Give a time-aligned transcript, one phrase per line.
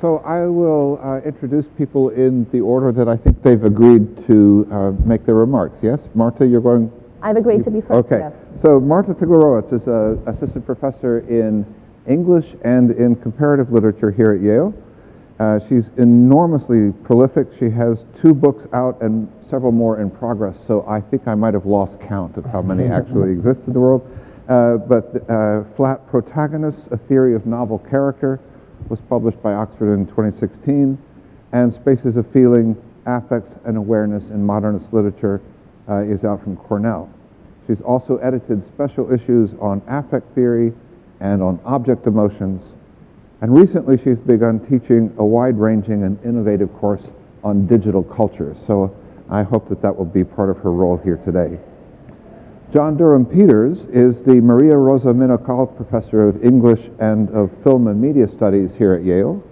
[0.00, 4.68] so I will uh, introduce people in the order that I think they've agreed to
[4.72, 5.78] uh, make their remarks.
[5.82, 6.90] Yes, Marta, you're going.
[7.22, 8.06] I've agreed to be first.
[8.06, 8.18] Okay.
[8.20, 8.32] yes.
[8.62, 11.66] So Marta Figlerowicz is an assistant professor in
[12.08, 14.74] English and in comparative literature here at Yale.
[15.38, 17.48] Uh, she's enormously prolific.
[17.58, 20.58] She has two books out and several more in progress.
[20.66, 23.80] So I think I might have lost count of how many actually exist in the
[23.80, 24.06] world.
[24.48, 28.40] Uh, but uh, Flat Protagonists, A Theory of Novel Character,
[28.88, 30.98] was published by Oxford in 2016,
[31.52, 35.40] and Spaces of Feeling, Affects, and Awareness in Modernist Literature
[35.88, 37.10] uh, is out from Cornell.
[37.66, 40.72] She's also edited special issues on affect theory
[41.20, 42.62] and on object emotions,
[43.40, 47.02] and recently she's begun teaching a wide-ranging and innovative course
[47.42, 48.58] on digital cultures.
[48.66, 48.94] So
[49.30, 51.58] I hope that that will be part of her role here today.
[52.72, 58.00] John Durham Peters is the Maria Rosa Menocal Professor of English and of Film and
[58.00, 59.42] Media Studies here at Yale,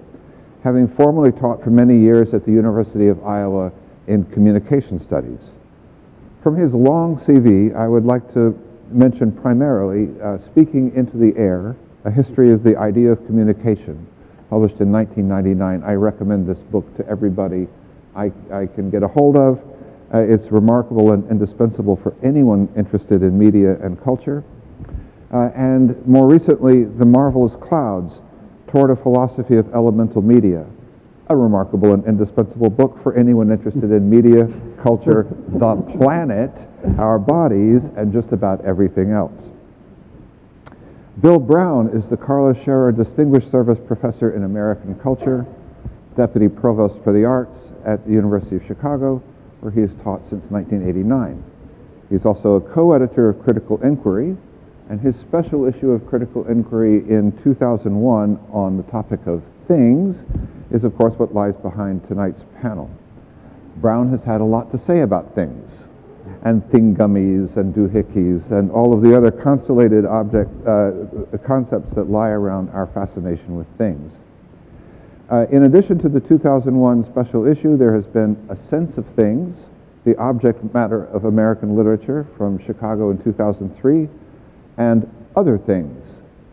[0.62, 3.73] having formerly taught for many years at the University of Iowa
[4.07, 5.51] in Communication Studies.
[6.45, 8.57] From his long CV, I would like to
[8.92, 14.07] mention primarily uh, Speaking into the Air, a history of the idea of communication,
[14.48, 15.83] published in 1999.
[15.83, 17.67] I recommend this book to everybody
[18.14, 19.61] I, I can get a hold of.
[20.12, 24.42] Uh, it's remarkable and indispensable for anyone interested in media and culture.
[25.33, 28.14] Uh, and more recently, The Marvelous Clouds,
[28.69, 30.64] Toward a Philosophy of Elemental Media,
[31.29, 34.48] a remarkable and indispensable book for anyone interested in media,
[34.83, 36.51] culture, the planet,
[36.98, 39.42] our bodies, and just about everything else.
[41.20, 45.45] Bill Brown is the Karla Scherer Distinguished Service Professor in American Culture,
[46.17, 49.23] Deputy Provost for the Arts at the University of Chicago,
[49.61, 51.42] where he has taught since 1989.
[52.11, 54.37] He's also a co-editor of Critical Inquiry,
[54.89, 60.17] and his special issue of Critical Inquiry in 2001 on the topic of things
[60.70, 62.91] is, of course, what lies behind tonight's panel.
[63.77, 65.85] Brown has had a lot to say about things,
[66.42, 70.92] and thingummies and doohickeys, and all of the other constellated object uh,
[71.46, 74.13] concepts that lie around our fascination with things.
[75.30, 79.66] Uh, in addition to the 2001 special issue, there has been A Sense of Things,
[80.05, 84.08] the object matter of American literature from Chicago in 2003,
[84.78, 86.02] and Other Things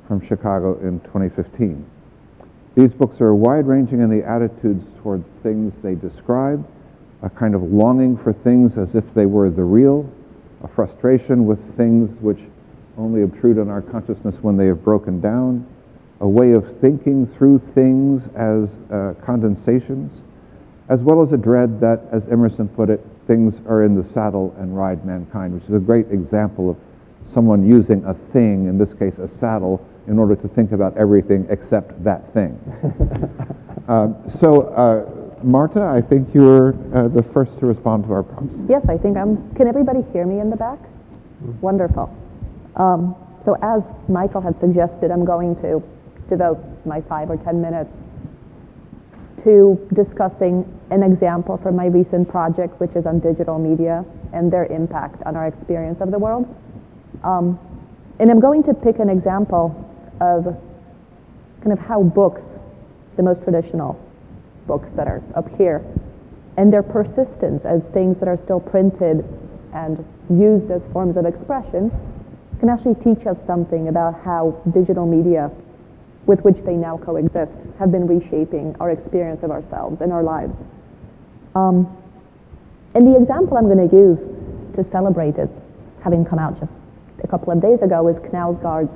[0.09, 1.85] from Chicago in 2015.
[2.75, 6.67] These books are wide-ranging in the attitudes toward things they describe,
[7.21, 10.09] a kind of longing for things as if they were the real,
[10.63, 12.39] a frustration with things which
[12.97, 15.65] only obtrude on our consciousness when they have broken down,
[16.21, 20.11] a way of thinking through things as uh, condensations,
[20.89, 24.55] as well as a dread that, as Emerson put it, things are in the saddle
[24.59, 26.77] and ride mankind, which is a great example of
[27.33, 31.45] someone using a thing, in this case a saddle, in order to think about everything
[31.49, 32.57] except that thing.
[33.87, 38.55] um, so, uh, Marta, I think you're uh, the first to respond to our prompts.
[38.69, 39.53] Yes, I think I'm.
[39.55, 40.79] Can everybody hear me in the back?
[41.61, 42.15] Wonderful.
[42.75, 45.83] Um, so, as Michael had suggested, I'm going to
[46.29, 47.91] devote my five or ten minutes
[49.43, 54.03] to discussing an example from my recent project, which is on digital media
[54.33, 56.47] and their impact on our experience of the world.
[57.23, 57.59] Um,
[58.19, 59.73] and I'm going to pick an example
[60.19, 60.45] of
[61.61, 62.41] kind of how books,
[63.17, 63.99] the most traditional
[64.67, 65.85] books that are up here,
[66.57, 69.23] and their persistence as things that are still printed
[69.73, 71.91] and used as forms of expression
[72.59, 75.51] can actually teach us something about how digital media
[76.25, 80.55] with which they now coexist have been reshaping our experience of ourselves and our lives.
[81.53, 81.87] Um,
[82.93, 84.19] and the example I'm going to use
[84.75, 85.49] to celebrate it,
[86.03, 86.71] having come out just
[87.23, 88.91] a couple of days ago, is Knausgaard's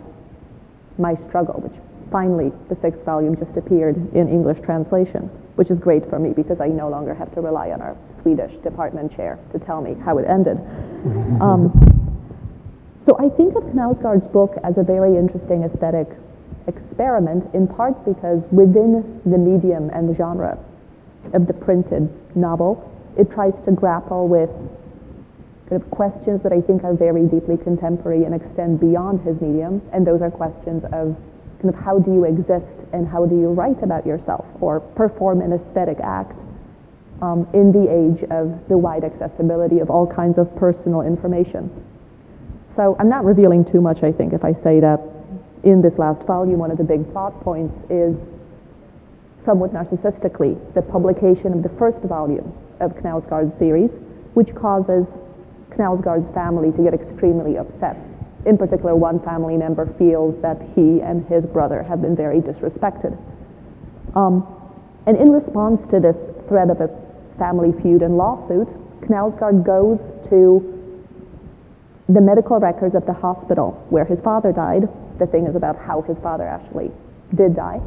[0.97, 1.79] My Struggle, which
[2.11, 6.59] finally, the sixth volume just appeared in English translation, which is great for me because
[6.59, 10.17] I no longer have to rely on our Swedish department chair to tell me how
[10.17, 10.57] it ended.
[11.41, 11.71] um,
[13.05, 16.07] so I think of Knausgaard's book as a very interesting aesthetic
[16.69, 20.57] experiment, in part because within the medium and the genre
[21.33, 24.49] of the printed novel, it tries to grapple with
[25.69, 29.81] kind of questions that I think are very deeply contemporary and extend beyond his medium,
[29.91, 31.17] and those are questions of
[31.61, 35.41] kind of how do you exist and how do you write about yourself or perform
[35.41, 36.39] an aesthetic act
[37.21, 41.69] um, in the age of the wide accessibility of all kinds of personal information.
[42.75, 45.01] So I'm not revealing too much, I think, if I say that
[45.63, 48.15] in this last volume, one of the big plot points is
[49.45, 53.89] somewhat narcissistically the publication of the first volume of Knausgaard's series,
[54.33, 55.05] which causes
[55.71, 57.97] Knausgaard's family to get extremely upset.
[58.45, 63.17] In particular, one family member feels that he and his brother have been very disrespected.
[64.15, 64.47] Um,
[65.05, 66.15] and in response to this
[66.47, 66.89] threat of a
[67.37, 68.67] family feud and lawsuit,
[69.01, 70.79] Knausgaard goes to
[72.07, 74.87] the medical records of the hospital where his father died.
[75.19, 76.91] The thing is about how his father actually
[77.35, 77.81] did die.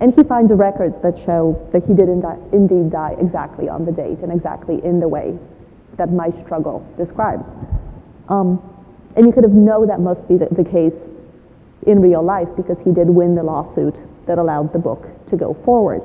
[0.00, 4.18] And he finds records that show that he did indeed die exactly on the date
[4.22, 5.36] and exactly in the way
[5.96, 7.44] that my struggle describes.
[8.28, 8.62] Um,
[9.16, 10.94] and you could have known that must be the, the case
[11.86, 13.96] in real life because he did win the lawsuit
[14.26, 16.02] that allowed the book to go forward.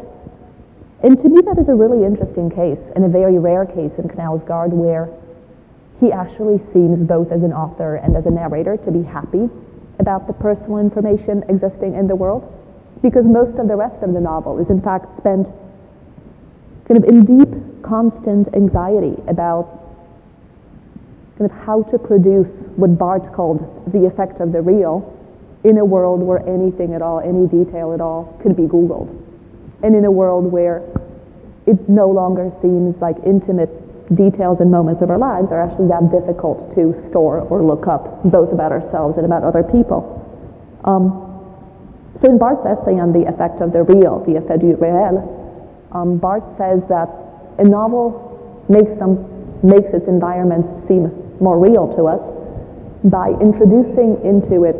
[1.03, 4.07] And to me, that is a really interesting case and a very rare case in
[4.07, 5.09] Knausgaard's where
[5.99, 9.49] he actually seems both as an author and as a narrator to be happy
[9.99, 12.43] about the personal information existing in the world
[13.01, 15.47] because most of the rest of the novel is in fact spent
[16.87, 19.79] kind of in deep, constant anxiety about
[21.37, 23.59] kind of how to produce what Barthes called
[23.91, 25.09] the effect of the real
[25.63, 29.09] in a world where anything at all, any detail at all, could be Googled.
[29.81, 30.83] And in a world where
[31.65, 33.69] it no longer seems like intimate
[34.13, 38.23] details and moments of our lives are actually that difficult to store or look up,
[38.23, 40.19] both about ourselves and about other people.
[40.83, 41.23] Um,
[42.21, 45.23] so in Barthes' essay on the effect of the real, the effet du réel,
[45.91, 47.09] um, Barthes says that
[47.57, 49.23] a novel makes, some,
[49.63, 52.21] makes its environments seem more real to us
[53.05, 54.75] by introducing into it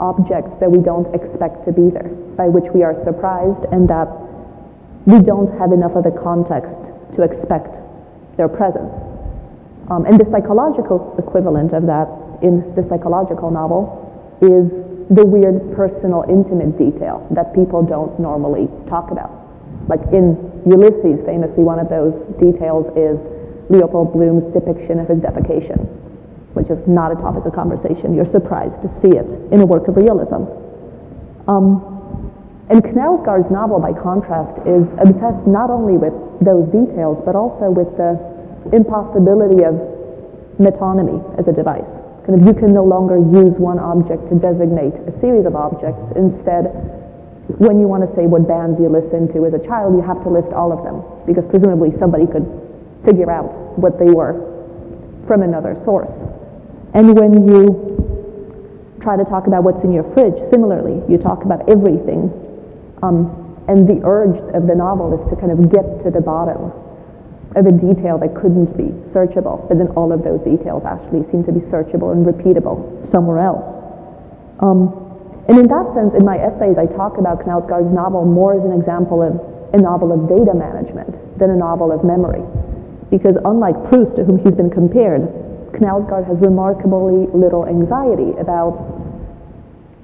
[0.00, 4.08] objects that we don't expect to be there, by which we are surprised and that
[5.06, 6.74] we don't have enough of a context
[7.14, 7.83] to expect
[8.36, 8.92] their presence.
[9.90, 12.08] Um, and the psychological equivalent of that
[12.42, 14.00] in the psychological novel
[14.40, 14.70] is
[15.10, 19.30] the weird personal intimate detail that people don't normally talk about.
[19.88, 23.20] Like in Ulysses, famously, one of those details is
[23.68, 25.84] Leopold Bloom's depiction of his defecation,
[26.56, 28.14] which is not a topic of conversation.
[28.14, 30.48] You're surprised to see it in a work of realism.
[31.46, 31.93] Um,
[32.70, 37.92] and Knausgaard's novel, by contrast, is obsessed not only with those details, but also with
[37.96, 38.16] the
[38.72, 39.76] impossibility of
[40.56, 41.84] metonymy as a device.
[42.24, 46.00] Kind of you can no longer use one object to designate a series of objects.
[46.16, 46.72] Instead,
[47.60, 50.22] when you want to say what bands you listen to as a child, you have
[50.24, 52.48] to list all of them, because presumably somebody could
[53.04, 54.40] figure out what they were
[55.26, 56.12] from another source.
[56.94, 61.68] And when you try to talk about what's in your fridge, similarly, you talk about
[61.68, 62.32] everything
[63.04, 66.72] um, and the urge of the novel is to kind of get to the bottom
[67.56, 71.44] of a detail that couldn't be searchable, but then all of those details actually seem
[71.44, 72.80] to be searchable and repeatable
[73.10, 73.62] somewhere else.
[74.60, 74.90] Um,
[75.48, 78.72] and in that sense, in my essays, I talk about Knausgaard's novel more as an
[78.72, 79.36] example of
[79.74, 82.42] a novel of data management than a novel of memory.
[83.10, 85.22] Because unlike Proust, to whom he's been compared,
[85.76, 88.80] Knausgaard has remarkably little anxiety about,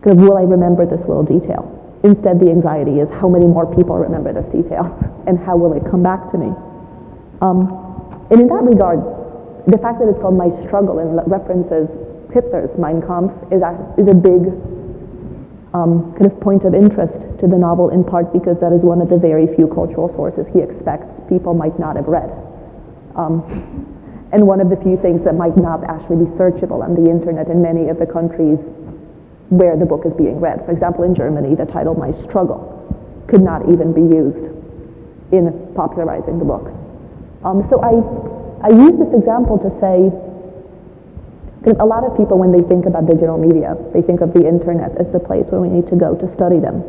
[0.04, 1.79] kind of, will I remember this little detail?
[2.02, 4.88] Instead, the anxiety is how many more people remember this detail
[5.26, 6.48] and how will it come back to me?
[7.40, 7.68] Um,
[8.30, 9.00] and in that regard,
[9.66, 11.88] the fact that it's called My Struggle and references
[12.32, 14.48] Hitler's Mein Kampf is a, is a big
[15.74, 19.00] um, kind of point of interest to the novel, in part because that is one
[19.00, 22.30] of the very few cultural sources he expects people might not have read.
[23.14, 23.44] Um,
[24.32, 27.48] and one of the few things that might not actually be searchable on the internet
[27.48, 28.58] in many of the countries
[29.50, 30.64] where the book is being read.
[30.64, 32.64] For example, in Germany, the title My Struggle
[33.28, 34.50] could not even be used
[35.32, 36.70] in popularizing the book.
[37.44, 37.98] Um, so I,
[38.66, 40.10] I use this example to say
[41.66, 44.96] a lot of people, when they think about digital media, they think of the internet
[44.96, 46.82] as the place where we need to go to study them.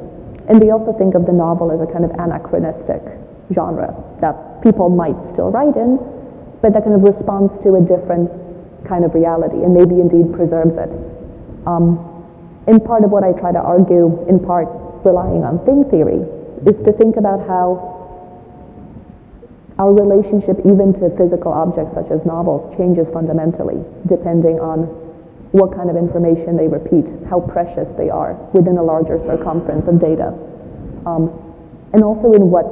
[0.48, 3.04] And they also think of the novel as a kind of anachronistic
[3.54, 6.00] genre that people might still write in,
[6.62, 8.32] but that kind of responds to a different
[8.88, 10.90] kind of reality and maybe indeed preserves it.
[11.68, 12.11] Um,
[12.68, 14.68] and part of what I try to argue, in part
[15.04, 16.22] relying on thing theory,
[16.66, 17.90] is to think about how
[19.80, 24.86] our relationship even to physical objects such as novels changes fundamentally depending on
[25.58, 30.00] what kind of information they repeat, how precious they are within a larger circumference of
[30.00, 30.32] data,
[31.06, 31.28] um,
[31.92, 32.64] and also in what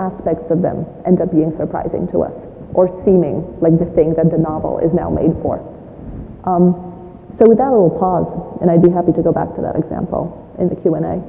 [0.00, 2.34] aspects of them end up being surprising to us
[2.74, 5.62] or seeming like the thing that the novel is now made for.
[6.42, 6.93] Um,
[7.38, 9.76] so with that, I will pause, and I'd be happy to go back to that
[9.76, 11.22] example in the Q&A.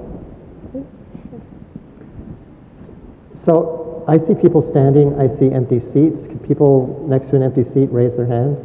[3.46, 6.26] So I see people standing, I see empty seats.
[6.26, 8.58] Can people next to an empty seat raise their hand?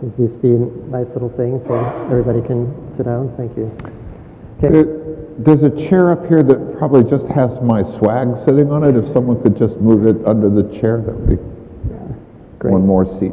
[0.00, 0.58] Would this be a
[0.92, 1.74] nice little thing so
[2.10, 3.34] everybody can sit down?
[3.36, 3.72] Thank you.
[4.58, 4.68] Okay.
[4.68, 4.84] There,
[5.38, 8.96] there's a chair up here that probably just has my swag sitting on it.
[8.96, 11.36] If someone could just move it under the chair, that would be
[12.58, 12.72] Great.
[12.72, 13.32] one more seat.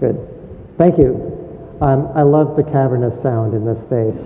[0.00, 0.18] Good.
[0.78, 1.33] Thank you.
[1.80, 4.20] Um, I love the cavernous sound in this space.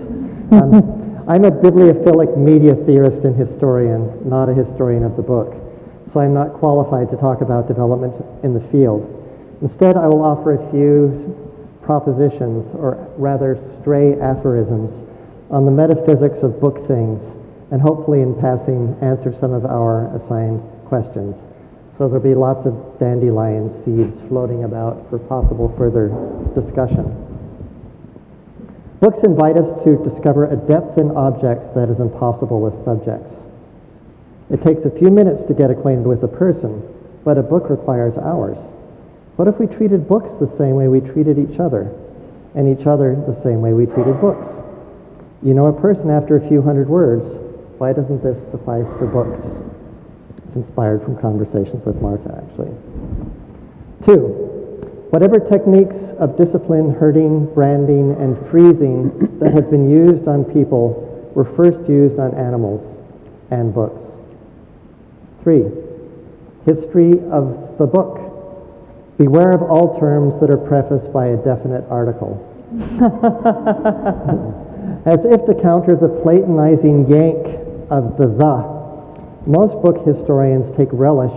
[0.51, 5.53] Um, I'm a bibliophilic media theorist and historian, not a historian of the book.
[6.11, 9.05] so I'm not qualified to talk about development in the field.
[9.61, 11.37] Instead, I will offer a few
[11.83, 14.89] propositions, or rather stray aphorisms,
[15.51, 17.21] on the metaphysics of book things,
[17.71, 21.35] and hopefully in passing answer some of our assigned questions.
[21.97, 26.09] So there'll be lots of dandelion seeds floating about for possible further
[26.55, 27.28] discussion.
[28.99, 33.33] Books invite us to discover a depth in objects that is impossible with subjects.
[34.49, 36.83] It takes a few minutes to get acquainted with a person,
[37.23, 38.57] but a book requires hours.
[39.37, 41.95] What if we treated books the same way we treated each other,
[42.55, 44.47] and each other the same way we treated books?
[45.43, 47.23] You know a person after a few hundred words.
[47.77, 49.39] Why doesn't this suffice for books?
[50.47, 52.75] It's inspired from conversations with Marta, actually.
[54.03, 54.48] Two,
[55.09, 61.45] whatever techniques of discipline, herding, branding, and freezing that have been used on people were
[61.55, 62.85] first used on animals
[63.51, 63.99] and books.
[65.43, 65.65] Three,
[66.65, 68.17] history of the book.
[69.17, 72.45] Beware of all terms that are prefaced by a definite article.
[75.05, 77.45] As if to counter the platonizing yank
[77.89, 81.33] of the the, most book historians take relish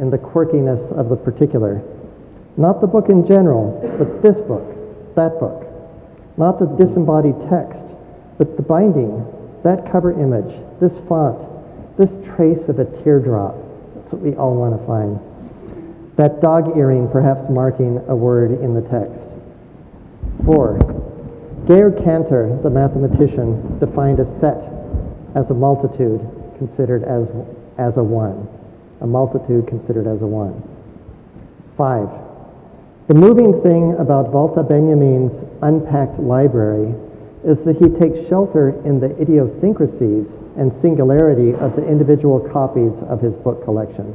[0.00, 1.82] in the quirkiness of the particular.
[2.56, 5.66] Not the book in general, but this book, that book.
[6.36, 7.94] Not the disembodied text,
[8.38, 9.24] but the binding,
[9.64, 11.38] that cover image, this font,
[11.96, 13.54] this trace of a teardrop.
[13.94, 15.18] That's what we all want to find.
[16.16, 19.20] That dog earring perhaps marking a word in the text.
[20.44, 20.78] Four,
[21.66, 24.68] Georg Cantor, the mathematician, defined a set
[25.34, 26.20] as a multitude
[26.58, 27.28] considered as,
[27.78, 28.48] as a one.
[29.00, 30.60] A multitude considered as a one.
[31.76, 32.08] Five,
[33.08, 35.32] the moving thing about Walter Benjamin's
[35.62, 36.94] unpacked library
[37.44, 43.20] is that he takes shelter in the idiosyncrasies and singularity of the individual copies of
[43.20, 44.14] his book collection.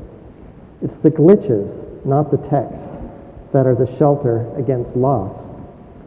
[0.81, 1.67] It's the glitches,
[2.05, 2.79] not the text,
[3.51, 5.35] that are the shelter against loss,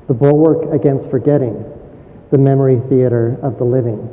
[0.08, 1.62] the bulwark against forgetting,
[2.30, 4.08] the memory theater of the living.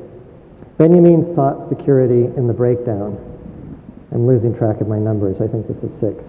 [0.78, 3.18] Benjamin sought security in the breakdown.
[4.12, 5.40] I'm losing track of my numbers.
[5.40, 6.24] I think this is six.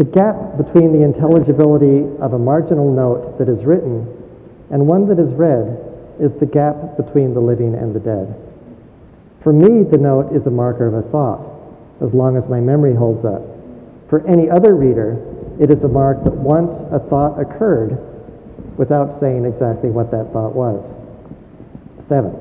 [0.00, 4.08] The gap between the intelligibility of a marginal note that is written
[4.70, 5.76] and one that is read
[6.18, 8.34] is the gap between the living and the dead.
[9.42, 11.44] For me, the note is a marker of a thought,
[12.00, 13.42] as long as my memory holds up.
[14.08, 15.20] For any other reader,
[15.60, 17.98] it is a mark that once a thought occurred
[18.78, 20.82] without saying exactly what that thought was.
[22.08, 22.32] Seven.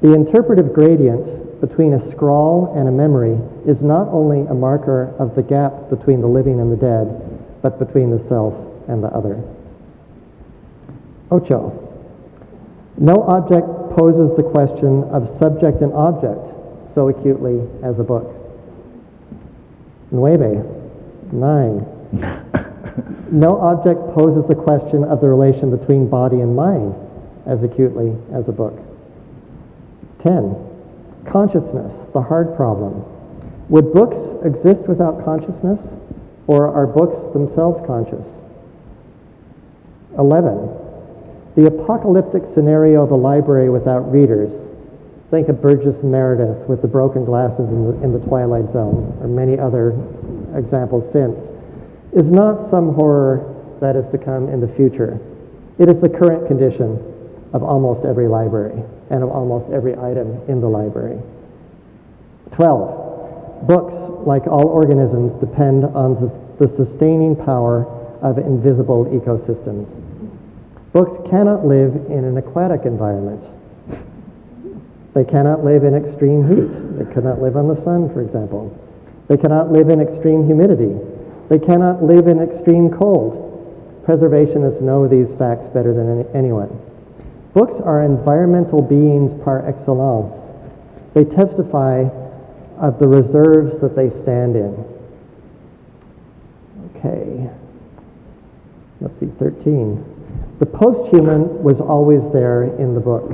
[0.00, 5.34] The interpretive gradient between a scrawl and a memory is not only a marker of
[5.34, 8.54] the gap between the living and the dead, but between the self
[8.88, 9.42] and the other.
[11.30, 11.86] Ocho.
[12.96, 16.40] No object poses the question of subject and object
[16.94, 18.34] so acutely as a book.
[20.10, 20.64] Nueve.
[21.32, 21.86] Nine.
[23.30, 26.94] no object poses the question of the relation between body and mind
[27.46, 28.78] as acutely as a book.
[30.22, 30.69] 10.
[31.26, 33.04] Consciousness, the hard problem.
[33.68, 35.80] Would books exist without consciousness,
[36.46, 38.26] or are books themselves conscious?
[40.18, 40.76] 11.
[41.56, 44.50] The apocalyptic scenario of a library without readers.
[45.30, 49.28] Think of Burgess Meredith with the broken glasses in the, in the Twilight Zone, or
[49.28, 49.90] many other
[50.56, 51.38] examples since,
[52.12, 55.20] is not some horror that is to come in the future.
[55.78, 56.98] It is the current condition
[57.52, 61.20] of almost every library and of almost every item in the library.
[62.52, 63.66] 12.
[63.66, 63.94] Books,
[64.26, 66.40] like all organisms, depend on the,
[66.76, 67.86] sustaining power
[68.20, 69.88] of invisible ecosystems.
[70.92, 73.42] Books cannot live in an aquatic environment.
[75.14, 76.98] They cannot live in extreme heat.
[76.98, 78.76] They cannot live on the sun, for example.
[79.28, 80.98] They cannot live in extreme humidity.
[81.48, 84.04] They cannot live in extreme cold.
[84.06, 86.89] Preservationists know these facts better than any, anyone.
[87.52, 90.32] Books are environmental beings par excellence.
[91.14, 92.04] They testify
[92.78, 94.84] of the reserves that they stand in.
[96.96, 97.50] Okay,
[99.00, 100.04] must be 13.
[100.60, 103.32] The post-human was always there in the book.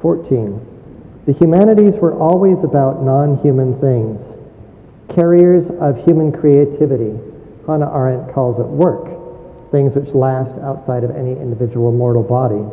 [0.00, 1.24] 14.
[1.26, 4.20] The humanities were always about non-human things,
[5.12, 7.18] carriers of human creativity.
[7.66, 9.17] Hannah Arendt calls it work
[9.70, 12.64] things which last outside of any individual mortal body,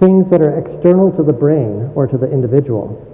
[0.00, 3.08] things that are external to the brain or to the individual.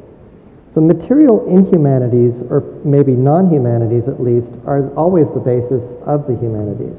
[0.74, 6.96] So material inhumanities, or maybe non-humanities at least, are always the basis of the humanities.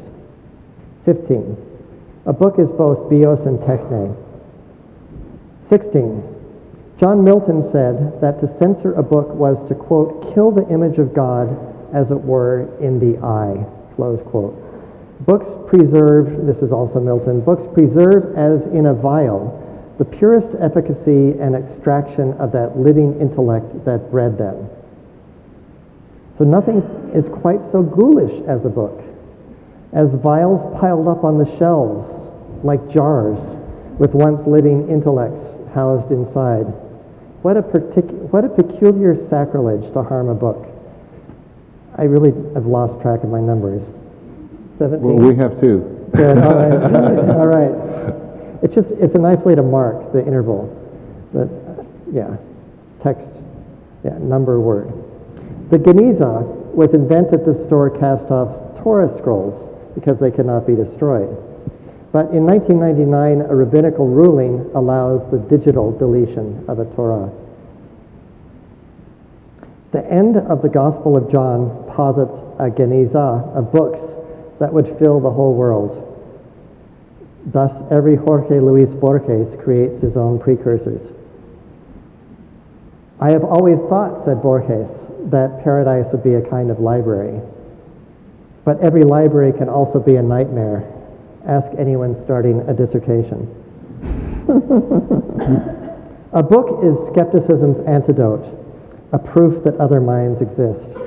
[1.06, 1.56] 15.
[2.26, 4.16] A book is both bios and techne.
[5.70, 6.36] 16.
[7.00, 11.14] John Milton said that to censor a book was to, quote, kill the image of
[11.14, 11.48] God,
[11.94, 14.69] as it were, in the eye, close quote.
[15.22, 19.66] Books preserve, this is also Milton, books preserve as in a vial
[20.00, 24.70] the purest efficacy and extraction of that living intellect that bred them.
[26.38, 26.78] So nothing
[27.14, 29.04] is quite so ghoulish as a book.
[29.92, 32.08] As vials piled up on the shelves,
[32.64, 33.38] like jars,
[34.00, 36.64] with once living intellects housed inside.
[37.42, 40.66] What a, partic- what a peculiar sacrilege to harm a book.
[41.98, 43.84] I really have lost track of my numbers.
[44.80, 45.02] 17?
[45.02, 46.08] Well, we have two.
[46.16, 48.64] Good, all right, all right.
[48.64, 50.76] It's just, it's a nice way to mark the interval.
[51.34, 51.50] The,
[52.12, 52.38] yeah,
[53.04, 53.28] text,
[54.04, 54.92] yeah, number word.
[55.70, 56.42] The Geniza
[56.74, 61.30] was invented to store cast-offs Torah scrolls because they could not be destroyed.
[62.12, 67.30] But in 1999, a rabbinical ruling allows the digital deletion of a Torah.
[69.92, 74.00] The end of the Gospel of John posits a Geniza of books
[74.60, 76.06] that would fill the whole world.
[77.46, 81.02] Thus, every Jorge Luis Borges creates his own precursors.
[83.20, 84.90] I have always thought, said Borges,
[85.32, 87.42] that paradise would be a kind of library.
[88.66, 90.84] But every library can also be a nightmare.
[91.46, 93.48] Ask anyone starting a dissertation.
[96.34, 98.46] a book is skepticism's antidote,
[99.12, 100.99] a proof that other minds exist.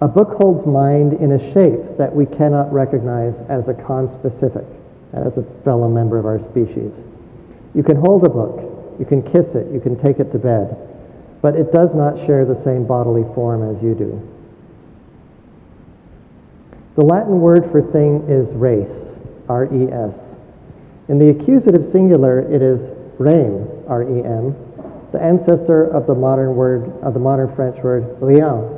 [0.00, 4.66] A book holds mind in a shape that we cannot recognize as a conspecific,
[5.12, 6.92] as a fellow member of our species.
[7.74, 10.76] You can hold a book, you can kiss it, you can take it to bed,
[11.42, 14.28] but it does not share the same bodily form as you do.
[16.94, 18.90] The Latin word for thing is res,
[19.48, 20.14] R-E-S.
[21.08, 22.80] In the accusative singular, it is
[23.18, 24.54] rem, R-E-M,
[25.10, 28.77] the ancestor of the modern word, of the modern French word rien,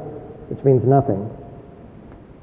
[0.51, 1.31] which means nothing.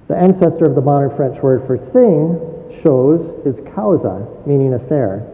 [0.07, 2.39] The ancestor of the modern French word for thing,
[2.81, 5.27] chose, is causa, meaning affair.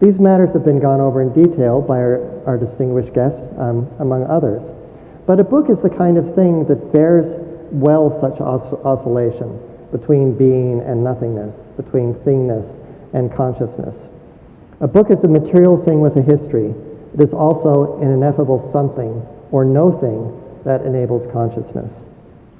[0.00, 4.24] These matters have been gone over in detail by our, our distinguished guest, um, among
[4.24, 4.62] others.
[5.26, 7.26] But a book is the kind of thing that bears
[7.72, 9.58] well such os- oscillation
[9.90, 12.66] between being and nothingness, between thingness
[13.14, 13.94] and consciousness.
[14.80, 16.74] A book is a material thing with a history.
[17.14, 21.90] It is also an ineffable something or no thing that enables consciousness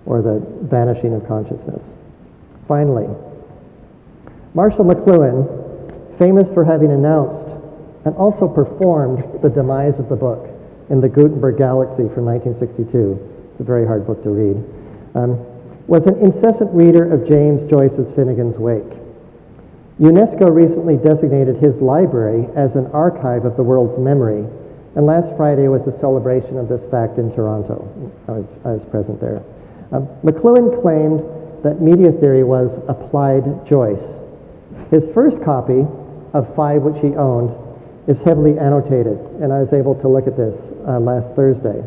[0.07, 1.83] or the vanishing of consciousness.
[2.67, 3.09] Finally,
[4.55, 7.51] Marshall McLuhan, famous for having announced
[8.05, 10.49] and also performed the demise of the book
[10.89, 13.51] in the Gutenberg Galaxy from 1962.
[13.53, 14.57] It's a very hard book to read.
[15.15, 15.39] Um,
[15.87, 18.99] was an incessant reader of James Joyce's Finnegan's Wake.
[20.01, 24.47] UNESCO recently designated his library as an archive of the world's memory,
[24.97, 27.87] and last Friday was a celebration of this fact in Toronto.
[28.29, 29.43] I was, I was present there.
[29.93, 31.21] Um, McLuhan claimed
[31.65, 34.03] that media theory was applied Joyce.
[34.91, 35.85] His first copy
[36.33, 37.51] of five which he owned
[38.07, 41.85] is heavily annotated, and I was able to look at this uh, last Thursday.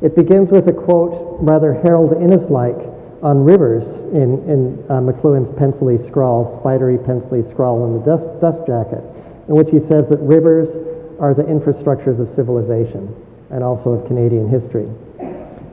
[0.00, 2.78] It begins with a quote, rather Harold Innis-like,
[3.20, 3.82] on rivers
[4.14, 5.50] in, in uh, McLuhan's
[6.06, 9.02] scrawl, spidery pencilly scrawl in the dust, dust jacket,
[9.48, 10.68] in which he says that rivers
[11.18, 13.10] are the infrastructures of civilization
[13.50, 14.88] and also of Canadian history.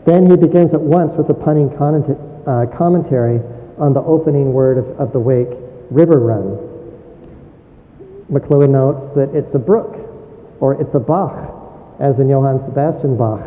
[0.05, 3.41] Then he begins at once with a punning uh, commentary
[3.77, 5.49] on the opening word of, of the wake,
[5.89, 6.57] river run.
[8.31, 9.97] McLuhan notes that it's a brook,
[10.59, 13.41] or it's a Bach, as in Johann Sebastian Bach,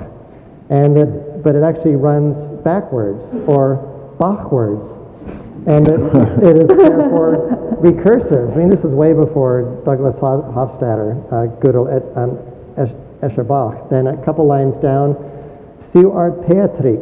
[0.71, 4.85] and that, but it actually runs backwards, or Bachwards,
[5.67, 6.01] and it,
[6.43, 8.53] it is therefore recursive.
[8.53, 12.39] I mean, this is way before Douglas Hofstadter, uh, Gödel et um,
[13.23, 13.91] Escher Bach.
[13.91, 15.15] Then a couple lines down,
[15.99, 17.01] Thu art Petric.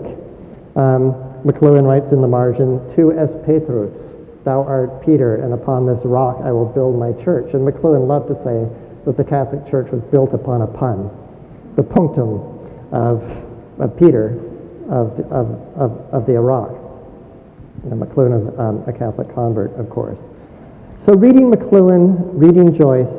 [0.75, 1.13] Um,
[1.45, 3.93] McLuhan writes in the margin, Tu es Petrus,
[4.45, 7.53] thou art Peter, and upon this rock I will build my church.
[7.53, 8.67] And McLuhan loved to say
[9.05, 11.11] that the Catholic Church was built upon a pun,
[11.77, 12.41] the punctum
[12.91, 13.23] of,
[13.79, 14.41] of Peter
[14.89, 16.71] of, of, of, of the Iraq.
[17.91, 20.19] And McLuhan is um, a Catholic convert, of course.
[21.05, 23.13] So reading McLuhan, reading Joyce,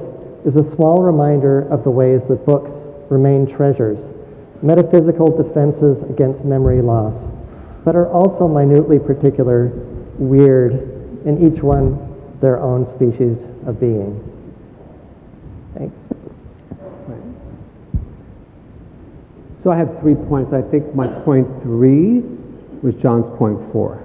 [0.43, 2.71] is a small reminder of the ways that books
[3.11, 3.99] remain treasures
[4.61, 7.15] metaphysical defenses against memory loss,
[7.85, 9.67] but are also minutely particular,
[10.17, 10.73] weird,
[11.25, 12.03] in each one
[12.41, 14.21] their own species of being.
[15.75, 15.95] Thanks.
[19.63, 20.53] So I have three points.
[20.53, 22.21] I think my point three
[22.81, 24.03] was John's point four.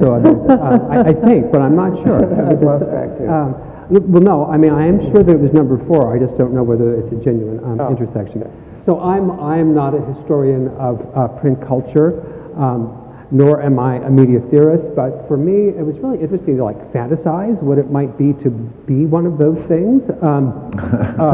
[0.00, 2.20] So uh, I, I, think, but I'm not sure.
[2.22, 3.28] I've lost track too.
[3.28, 3.54] Um,
[3.90, 6.54] Well, no, I mean, I am sure that it was number four, I just don't
[6.54, 8.42] know whether it's a genuine um, Oh, intersection.
[8.84, 12.20] So I'm, I'm not a historian of uh, print culture,
[12.56, 16.64] um, nor am I a media theorist, but for me, it was really interesting to
[16.64, 20.02] like fantasize what it might be to be one of those things.
[20.20, 20.70] Um,
[21.18, 21.24] uh,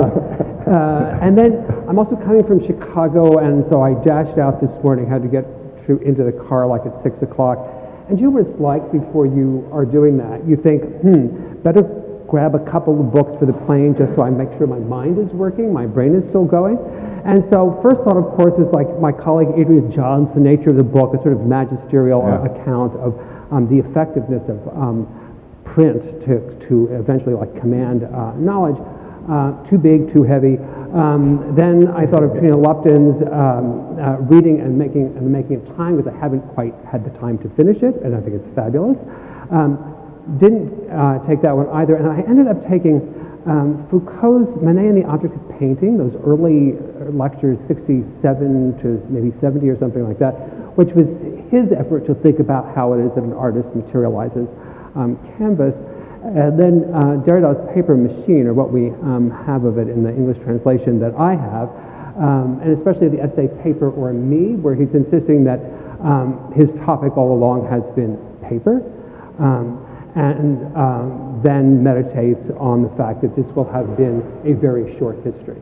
[0.70, 5.10] uh, and then I'm also coming from Chicago, and so I dashed out this morning,
[5.10, 5.44] had to get
[5.86, 7.58] to, into the car like at six o'clock.
[8.08, 10.46] And you know what it's like before you are doing that?
[10.46, 11.82] You think, hmm, better
[12.30, 15.18] grab a couple of books for the plane just so I make sure my mind
[15.18, 16.78] is working, my brain is still going.
[17.26, 20.76] And so, first thought, of course, was like my colleague Adrian Johns, The Nature of
[20.76, 22.44] the Book, a sort of magisterial Yeah.
[22.48, 23.12] account of
[23.52, 25.06] um, the effectiveness of um,
[25.64, 28.78] print to, to eventually like command uh, knowledge.
[29.28, 30.56] Uh, too big, too heavy.
[30.94, 35.76] Um, then I thought of Trina Lupton's um, uh, reading and making and making of
[35.76, 38.54] time because I haven't quite had the time to finish it, and I think it's
[38.56, 38.96] fabulous.
[39.52, 39.76] Um,
[40.38, 43.00] didn't uh, take that one either, and I ended up taking
[43.46, 48.04] um, Foucault's Manet and the Object of Painting, those early uh, lectures, 67
[48.84, 50.36] to maybe 70 or something like that,
[50.76, 51.08] which was
[51.48, 54.46] his effort to think about how it is that an artist materializes
[54.94, 55.74] um, canvas.
[56.20, 60.12] And then uh, Derrida's paper machine, or what we um, have of it in the
[60.12, 61.72] English translation that I have,
[62.20, 65.60] um, and especially the essay Paper or Me, where he's insisting that
[66.04, 68.84] um, his topic all along has been paper,
[69.40, 69.79] um,
[70.16, 75.16] and um, then meditates on the fact that this will have been a very short
[75.24, 75.60] history.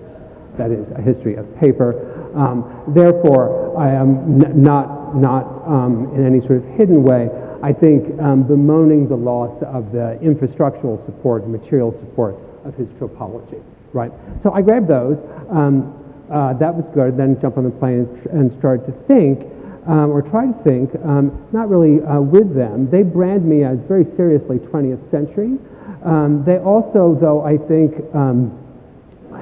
[0.56, 1.94] That is, a history of paper.
[2.34, 7.30] Um, therefore, I am n- not, not um, in any sort of hidden way,
[7.62, 13.62] I think, um, bemoaning the loss of the infrastructural support, material support of his tropology,
[13.92, 14.12] right?
[14.42, 15.16] So I grabbed those.
[15.50, 15.94] Um,
[16.30, 17.16] uh, that was good.
[17.16, 19.46] Then jump on the plane and, tr- and started to think,
[19.88, 22.90] um, or try to think, um, not really uh, with them.
[22.90, 25.58] They brand me as very seriously 20th century.
[26.04, 28.52] Um, they also, though, I think, um,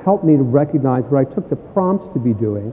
[0.05, 2.71] helped me to recognize what I took the prompts to be doing,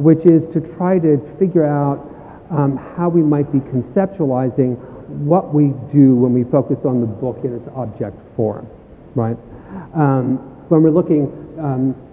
[0.00, 2.08] which is to try to figure out
[2.50, 4.76] um, how we might be conceptualizing
[5.28, 8.66] what we do when we focus on the book in its object form,
[9.14, 9.36] right?
[9.94, 10.38] Um,
[10.70, 11.28] when we're looking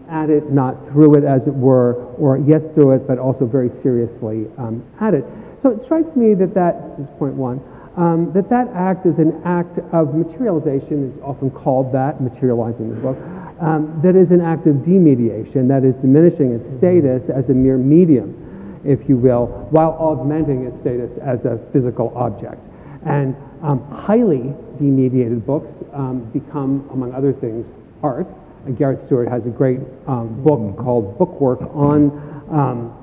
[0.10, 3.72] at it, not through it, as it were, or yes, through it, but also very
[3.84, 5.26] seriously um, at it.
[5.64, 7.62] So it strikes me that that is point one.
[7.98, 13.02] Um, that that act is an act of materialization, is often called that, materializing the
[13.02, 13.18] book,
[13.60, 17.78] um, that is an act of demediation, that is diminishing its status as a mere
[17.78, 18.38] medium,
[18.86, 22.62] if you will, while augmenting its status as a physical object.
[23.06, 27.66] And um, highly demediated books um, become, among other things,
[28.04, 28.28] art.
[28.76, 32.12] Garrett Stewart has a great um, book called Bookwork on
[32.52, 32.94] um,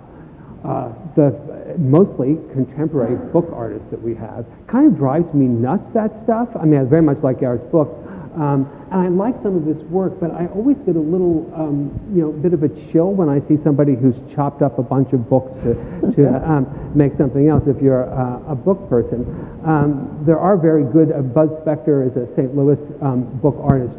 [0.64, 4.46] uh, the mostly contemporary book artists that we have.
[4.66, 6.48] Kind of drives me nuts, that stuff.
[6.60, 8.00] I mean, I very much like Garrett's book.
[8.34, 11.94] Um, and I like some of this work, but I always get a little, um,
[12.12, 15.12] you know, bit of a chill when I see somebody who's chopped up a bunch
[15.12, 15.74] of books to,
[16.16, 17.62] to um, make something else.
[17.68, 19.22] If you're a, a book person,
[19.64, 21.12] um, there are very good.
[21.12, 22.56] Uh, Buzz Spector is a St.
[22.56, 23.94] Louis um, book artist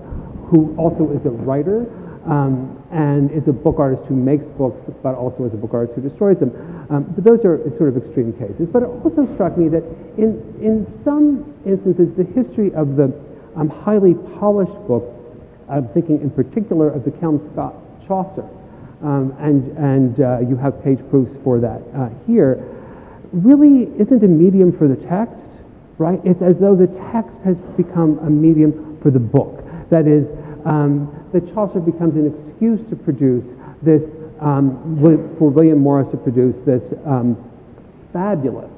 [0.50, 1.86] who also is a writer
[2.26, 5.96] um, and is a book artist who makes books, but also is a book artist
[5.96, 6.52] who destroys them.
[6.90, 8.68] Um, but those are sort of extreme cases.
[8.72, 9.84] But it also struck me that
[10.18, 13.14] in, in some instances, the history of the
[13.56, 15.06] um, highly polished book,
[15.70, 17.74] I'm thinking in particular of the Kelmscott
[18.08, 18.48] Chaucer,
[19.02, 22.64] um, and, and uh, you have page proofs for that uh, here,
[23.34, 25.46] really isn't a medium for the text,
[25.98, 26.20] right?
[26.24, 29.65] It's as though the text has become a medium for the book.
[29.96, 30.28] That is,
[30.66, 33.46] um, the Chaucer becomes an excuse to produce
[33.82, 34.04] this,
[34.42, 35.00] um,
[35.40, 37.38] for William Morris to produce this um,
[38.12, 38.70] fabulous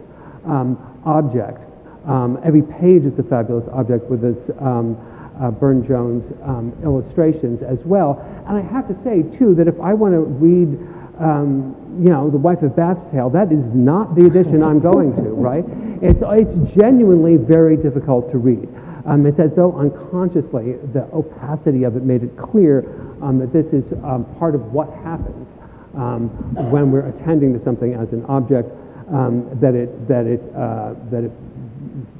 [0.45, 1.57] um, object.
[2.05, 4.93] Um, every page is a fabulous object with this um,
[5.41, 8.21] uh, Burne Jones um, illustrations as well.
[8.47, 10.77] And I have to say, too, that if I want to read,
[11.17, 15.15] um, you know, The Wife of Bath's Tale, that is not the edition I'm going
[15.15, 15.65] to, right?
[15.99, 18.69] It's, it's genuinely very difficult to read.
[19.07, 22.83] Um, it's as though unconsciously the opacity of it made it clear
[23.23, 25.47] um, that this is um, part of what happens
[25.95, 26.27] um,
[26.69, 28.69] when we're attending to something as an object,
[29.09, 31.31] um, that it, that it, uh, that it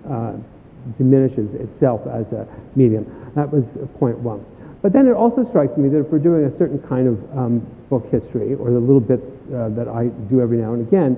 [0.10, 0.34] uh,
[0.98, 3.06] diminishes itself as a medium.
[3.36, 3.64] That was
[4.00, 4.46] point one.
[4.82, 7.60] But then it also strikes me that if we're doing a certain kind of um,
[7.90, 9.20] book history, or the little bit
[9.52, 11.18] uh, that I do every now and again,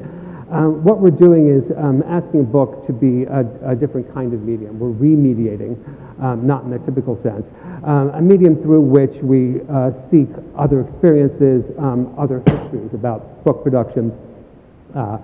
[0.52, 4.34] um, what we're doing is um, asking a book to be a, a different kind
[4.34, 4.80] of medium.
[4.80, 5.78] We're remediating,
[6.24, 7.46] um, not in a typical sense,
[7.84, 13.64] um, a medium through which we uh, seek other experiences, um, other histories about book
[13.64, 14.12] production,
[14.96, 15.20] uh,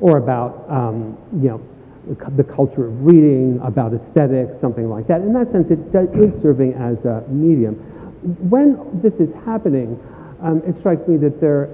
[0.00, 1.60] or about um, you know
[2.08, 5.20] the the culture of reading, about aesthetics, something like that.
[5.20, 7.74] In that sense, it does, is serving as a medium.
[8.48, 10.00] When this is happening,
[10.66, 11.68] it strikes me that there,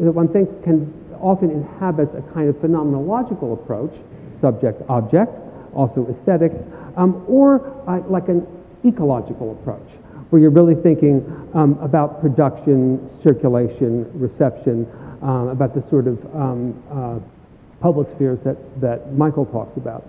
[0.00, 3.94] that one thing can often inhabits a kind of phenomenological approach,
[4.40, 5.32] subject object,
[5.74, 6.52] also aesthetic,
[6.96, 8.46] um, or uh, like an
[8.84, 9.88] ecological approach,
[10.30, 14.86] where you're really thinking um, about production, circulation, reception,
[15.22, 17.18] um, about the sort of um, uh,
[17.80, 20.04] public spheres that, that Michael talks about.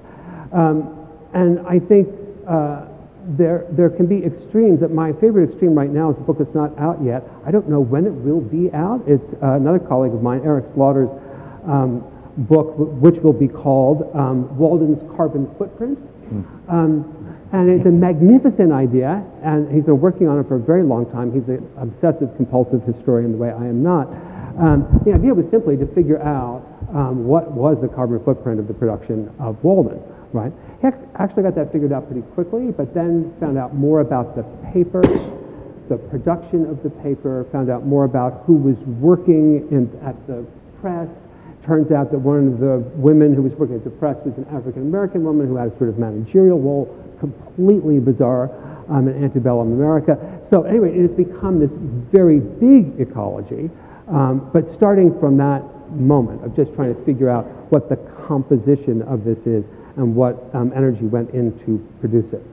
[0.51, 2.09] Um, and I think
[2.47, 2.85] uh,
[3.27, 4.79] there, there can be extremes.
[4.79, 7.23] That my favorite extreme right now is a book that's not out yet.
[7.45, 9.03] I don't know when it will be out.
[9.07, 11.09] It's uh, another colleague of mine, Eric Slauter's
[11.67, 12.03] um,
[12.49, 15.99] book, which will be called um, Walden's Carbon Footprint.
[16.69, 17.15] Um,
[17.51, 21.09] and it's a magnificent idea, and he's been working on it for a very long
[21.11, 21.33] time.
[21.33, 24.07] He's an obsessive compulsive historian, the way I am not.
[24.61, 26.61] Um, the idea was simply to figure out
[26.93, 29.97] um, what was the carbon footprint of the production of Walden,
[30.33, 30.51] right?
[30.81, 34.43] He actually got that figured out pretty quickly, but then found out more about the
[34.71, 35.01] paper,
[35.89, 40.45] the production of the paper, found out more about who was working in, at the
[40.81, 41.07] press.
[41.65, 44.45] Turns out that one of the women who was working at the press was an
[44.55, 46.87] African American woman who had a sort of managerial role,
[47.19, 48.49] completely bizarre
[48.89, 50.17] um, in antebellum America.
[50.49, 51.69] So anyway, it has become this
[52.11, 53.69] very big ecology.
[54.07, 55.61] Um, but starting from that
[55.91, 59.63] moment of just trying to figure out what the composition of this is
[59.99, 62.43] and what um, energy went in to produce it.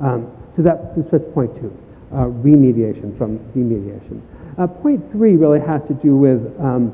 [0.00, 1.70] Um, so that was point two,
[2.12, 4.20] uh, remediation from demediation.
[4.58, 6.90] Uh, point three really has to do with um,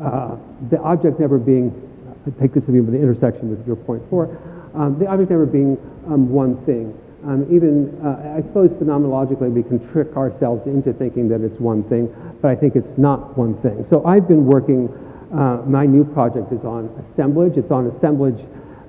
[0.00, 0.36] uh,
[0.70, 1.68] the object never being,
[2.26, 4.24] I take this to be the intersection with your point four,
[4.74, 6.96] um, the object never being um, one thing.
[7.26, 11.84] Um, even, uh, I suppose phenomenologically, we can trick ourselves into thinking that it's one
[11.84, 12.08] thing,
[12.40, 13.84] but I think it's not one thing.
[13.90, 14.88] So I've been working,
[15.34, 17.58] uh, my new project is on assemblage.
[17.58, 18.40] It's on assemblage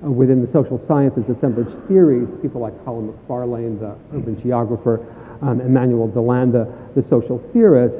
[0.02, 2.28] within the social sciences, assemblage theories.
[2.42, 5.06] People like Colin McFarlane, the urban geographer,
[5.42, 7.94] um, Emmanuel Delanda, the social theorist.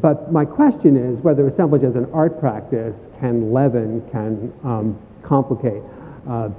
[0.00, 5.82] But my question is whether assemblage as an art practice can leaven, can um, complicate
[6.28, 6.50] uh,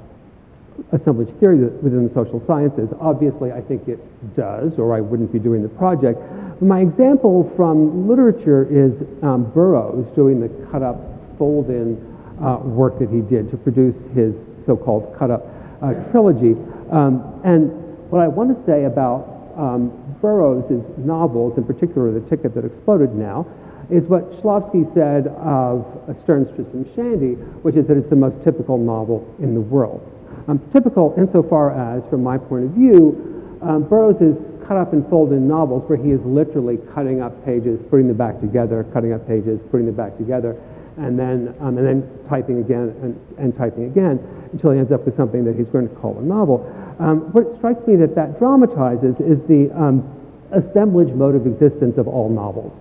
[0.92, 2.90] assemblage theory within the social sciences.
[3.00, 4.00] Obviously, I think it
[4.36, 6.20] does, or I wouldn't be doing the project.
[6.62, 8.92] My example from literature is
[9.24, 11.00] um, Burroughs doing the cut up,
[11.38, 11.98] fold in
[12.44, 14.34] uh, work that he did to produce his
[14.66, 15.46] so called cut up
[15.82, 16.56] uh, trilogy.
[16.92, 17.72] Um, and
[18.12, 23.14] what I want to say about um, Burroughs' novels, in particular The Ticket That Exploded
[23.16, 23.48] Now,
[23.90, 25.84] is what Shklovsky said of
[26.24, 30.00] Sterne's Tristram Shandy, which is that it's the most typical novel in the world.
[30.48, 35.08] Um, typical insofar as, from my point of view, um, Burroughs is cut up and
[35.10, 39.12] folded in novels where he is literally cutting up pages, putting them back together, cutting
[39.12, 40.56] up pages, putting them back together,
[41.02, 44.20] and then, um, and then typing again and, and typing again
[44.54, 46.62] until he ends up with something that he's going to call a novel.
[47.00, 50.06] Um, what strikes me that that dramatizes is the um,
[50.52, 52.72] assemblage mode of existence of all novels.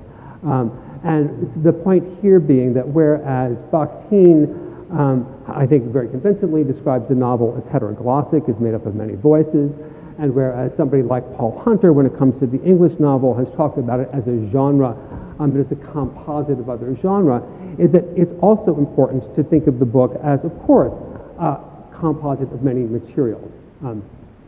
[0.45, 4.53] Um, and the point here being that whereas Bakhtin,
[4.93, 9.15] um, I think very convincingly describes the novel as heteroglossic, is made up of many
[9.15, 9.73] voices,
[10.19, 13.79] and whereas somebody like Paul Hunter, when it comes to the English novel, has talked
[13.79, 14.93] about it as a genre,
[15.41, 17.43] um, but it's a composite of other genre,
[17.79, 20.93] is that it's also important to think of the book as, of course,
[21.41, 21.59] a
[21.99, 23.51] composite of many materials.
[23.83, 24.05] Um,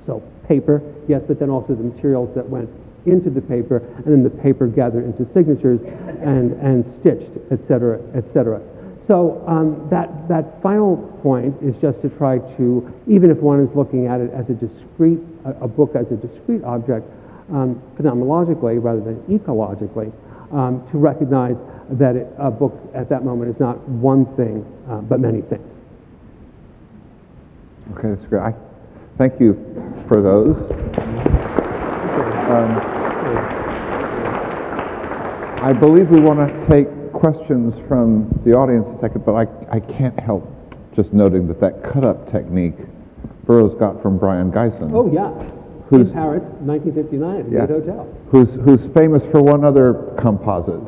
[0.06, 2.68] so paper, yes, but then also the materials that went
[3.06, 5.80] into the paper, and then the paper gathered into signatures
[6.20, 8.60] and, and stitched, et cetera, et cetera.
[9.08, 13.74] So um, that, that final point is just to try to, even if one is
[13.74, 17.08] looking at it as a discrete, a, a book as a discrete object,
[17.50, 20.12] um, phenomenologically rather than ecologically,
[20.52, 21.56] um, to recognize
[21.90, 25.68] that it, a book at that moment is not one thing, uh, but many things.
[27.96, 28.42] Okay, that's great.
[28.42, 28.54] I,
[29.18, 29.54] thank you
[30.08, 30.56] for those.
[32.48, 32.78] Um,
[35.62, 39.80] I believe we want to take questions from the audience a second, but I, I
[39.80, 40.48] can't help
[40.94, 42.74] just noting that that cut-up technique
[43.44, 44.92] Burroughs got from Brion Gysin.
[44.92, 45.61] Oh, yeah.
[45.92, 47.68] Who's- In Paris, 1959, at the Yes.
[47.68, 48.06] Hotel.
[48.30, 50.80] who's, who's famous for one other composite,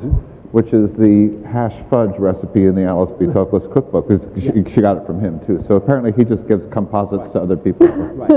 [0.53, 3.27] which is the hash fudge recipe in the Alice B.
[3.27, 4.09] Toklas cookbook.
[4.40, 5.62] She, she got it from him too.
[5.69, 7.87] So apparently he just gives composites to other people.
[8.14, 8.31] Right.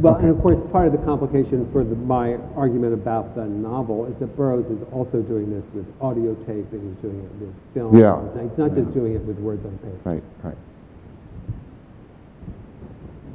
[0.00, 4.06] Well, and of course, part of the complication for the, my argument about the novel
[4.06, 7.54] is that Burroughs is also doing this with audio tape, and he's doing it with
[7.74, 7.94] film.
[7.98, 8.16] Yeah.
[8.40, 9.98] He's not just doing it with words on paper.
[10.04, 10.56] Right, right.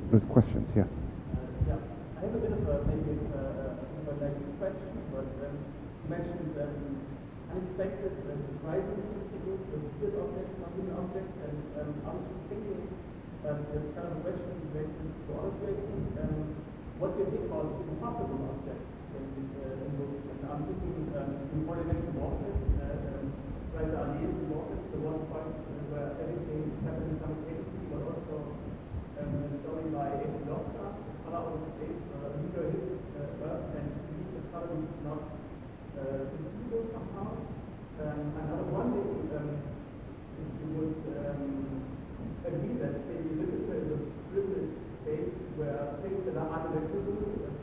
[0.09, 0.87] There's questions, yes.
[2.35, 6.99] A bit of a maybe uh, a naive question, but um, you mentioned um,
[7.47, 12.27] unexpected and surprising things to do with this object, something object, and um, I was
[12.27, 12.91] just thinking
[13.47, 16.35] um, there's kind of a question related to illustrating um,
[16.99, 18.83] what do you think about impossible objects
[19.15, 20.27] in, uh, in books?
[20.27, 23.25] And I'm thinking, um, you already mentioned Walters, uh, um,
[23.79, 28.59] right, the idea of Walters, the one point uh, where everything happens simultaneously, but also
[29.23, 30.35] um, a by H.
[30.51, 32.01] Lovecraft, Color of Space,
[32.37, 35.21] Meteor hits Earth, and these the color not
[36.93, 37.33] somehow.
[37.95, 38.67] Um, and I was
[39.35, 39.49] um,
[40.35, 41.81] you would um,
[42.45, 47.55] agree that maybe literature is a privileged space where things that are unrelatable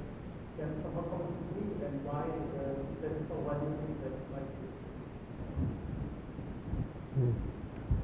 [0.57, 3.29] can somehow come to be, and why uh, that is?
[3.29, 4.73] Why you think that's like this?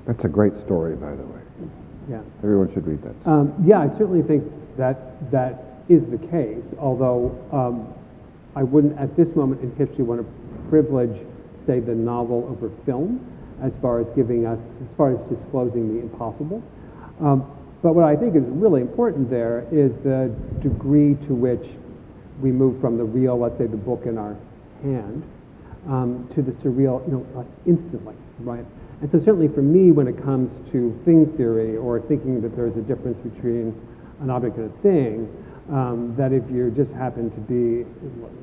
[0.06, 1.40] That's a great story, by the way.
[2.08, 2.22] Yeah.
[2.42, 3.16] Everyone should read that.
[3.28, 4.44] Um, yeah, I certainly think
[4.78, 7.92] that that is the case, although um,
[8.54, 10.28] I wouldn't at this moment in history want to
[10.68, 11.16] privilege,
[11.66, 13.24] say, the novel over film
[13.62, 16.62] as far as giving us, as far as disclosing the impossible.
[17.20, 17.44] Um,
[17.82, 21.64] but what I think is really important there is the degree to which
[22.40, 24.36] we move from the real, let's say, the book in our
[24.82, 25.24] hand,
[25.88, 28.64] um, to the surreal, you know, like instantly, right?
[29.00, 32.76] And so certainly for me, when it comes to thing theory or thinking that there's
[32.76, 33.74] a difference between
[34.20, 35.28] an object and a thing,
[35.70, 37.84] um, that if you just happen to be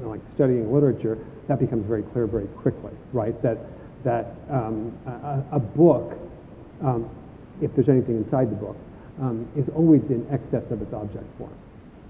[0.05, 3.39] like studying literature, that becomes very clear very quickly, right?
[3.41, 3.57] That
[4.03, 6.13] that um, a, a book,
[6.83, 7.09] um,
[7.61, 8.77] if there's anything inside the book,
[9.19, 11.53] um, is always in excess of its object form,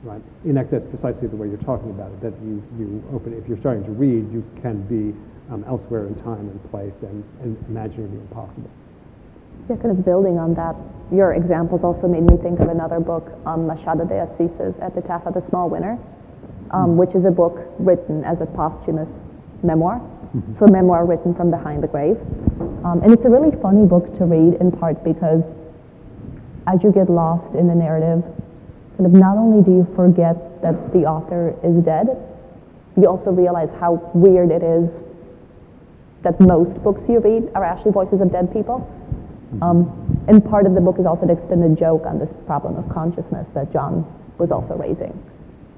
[0.04, 0.22] right?
[0.44, 2.22] In excess, precisely the way you're talking about it.
[2.22, 5.16] That you you open if you're starting to read, you can be
[5.52, 8.70] um, elsewhere in time and place and, and imagining the impossible.
[9.70, 10.76] Yeah, kind of building on that,
[11.12, 15.34] your examples also made me think of another book, um, Machado de Assis's Epitaph of
[15.34, 15.98] the Small Winner,
[16.72, 19.10] um, which is a book written as a posthumous
[19.64, 20.02] memoir,
[20.60, 22.18] so a memoir written from behind the grave.
[22.84, 25.44] Um, and it's a really funny book to read in part because
[26.68, 28.24] as you get lost in the narrative,
[28.98, 32.08] kind of not only do you forget that the author is dead,
[32.98, 34.90] you also realize how weird it is
[36.24, 38.82] that most books you read are actually voices of dead people.
[39.62, 42.90] Um, and part of the book is also an extended joke on this problem of
[42.90, 44.06] consciousness that John
[44.38, 45.14] was also raising.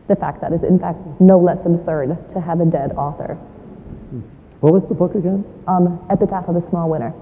[0.07, 3.35] The fact that it's in fact no less absurd to have a dead author.
[4.61, 5.45] What was the book again?
[5.67, 7.13] Um, Epitaph of a Small Winner,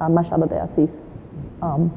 [0.00, 0.90] uh, Machado de Assis.
[1.62, 1.92] Um,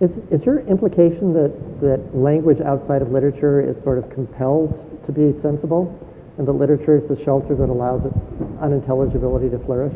[0.00, 4.74] Is, is your implication that, that language outside of literature is sort of compelled
[5.06, 5.88] to be sensible,
[6.36, 8.12] and that literature is the shelter that allows it
[8.60, 9.94] unintelligibility to flourish?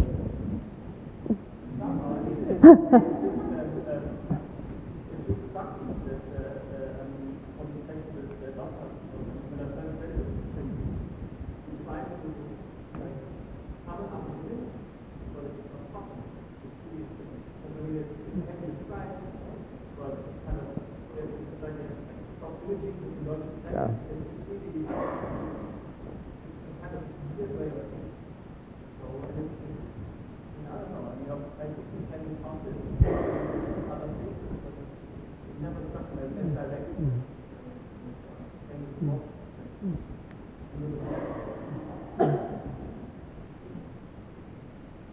[2.62, 3.00] Yeah.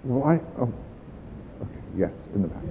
[0.04, 0.72] Well, I, oh,
[1.62, 2.64] okay, yes, in the back.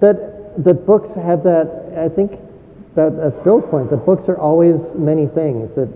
[0.00, 2.32] That, that books have that, I think
[2.96, 5.88] that, that's Bill's point, that books are always many things, that,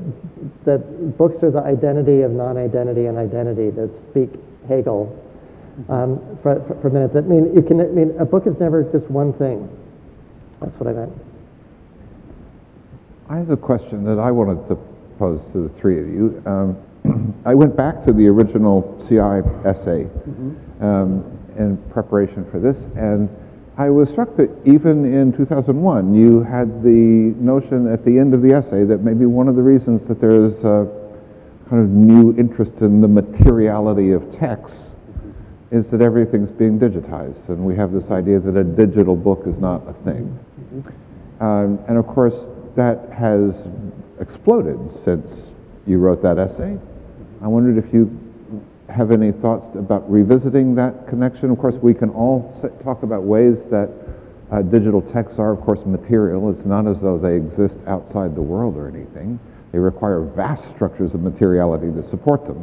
[0.64, 4.30] that books are the identity of non-identity and identity, to speak
[4.68, 5.18] Hegel
[5.88, 7.12] um, for, for, for a minute.
[7.12, 9.68] That mean, you can, I mean, a book is never just one thing.
[10.60, 11.12] That's what I meant.
[13.28, 14.76] I have a question that I wanted to
[15.18, 16.42] pose to the three of you.
[16.46, 20.08] Um, I went back to the original CI essay
[20.80, 21.24] um,
[21.58, 23.28] in preparation for this, and
[23.78, 28.42] I was struck that even in 2001, you had the notion at the end of
[28.42, 30.86] the essay that maybe one of the reasons that there is a
[31.70, 34.91] kind of new interest in the materiality of text
[35.72, 39.58] is that everything's being digitized, and we have this idea that a digital book is
[39.58, 40.38] not a thing.
[41.40, 42.34] Um, and of course,
[42.76, 43.56] that has
[44.20, 45.50] exploded since
[45.86, 46.78] you wrote that essay.
[47.42, 48.16] I wondered if you
[48.90, 51.50] have any thoughts about revisiting that connection.
[51.50, 52.52] Of course, we can all
[52.84, 53.88] talk about ways that
[54.50, 56.50] uh, digital texts are, of course, material.
[56.50, 59.40] It's not as though they exist outside the world or anything.
[59.72, 62.62] They require vast structures of materiality to support them.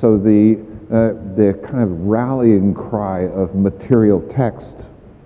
[0.00, 0.58] So the
[0.90, 4.76] uh, the kind of rallying cry of material text,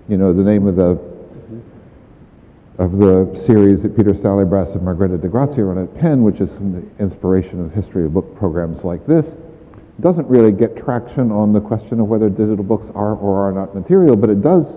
[0.08, 0.98] you know, the name of the
[2.78, 6.50] of the series that Peter Stallybrass and Margreta de Grazia run at Penn, which is
[6.52, 9.34] from the inspiration of history of book programs like this.
[10.00, 13.74] doesn't really get traction on the question of whether digital books are or are not
[13.74, 14.74] material, but it does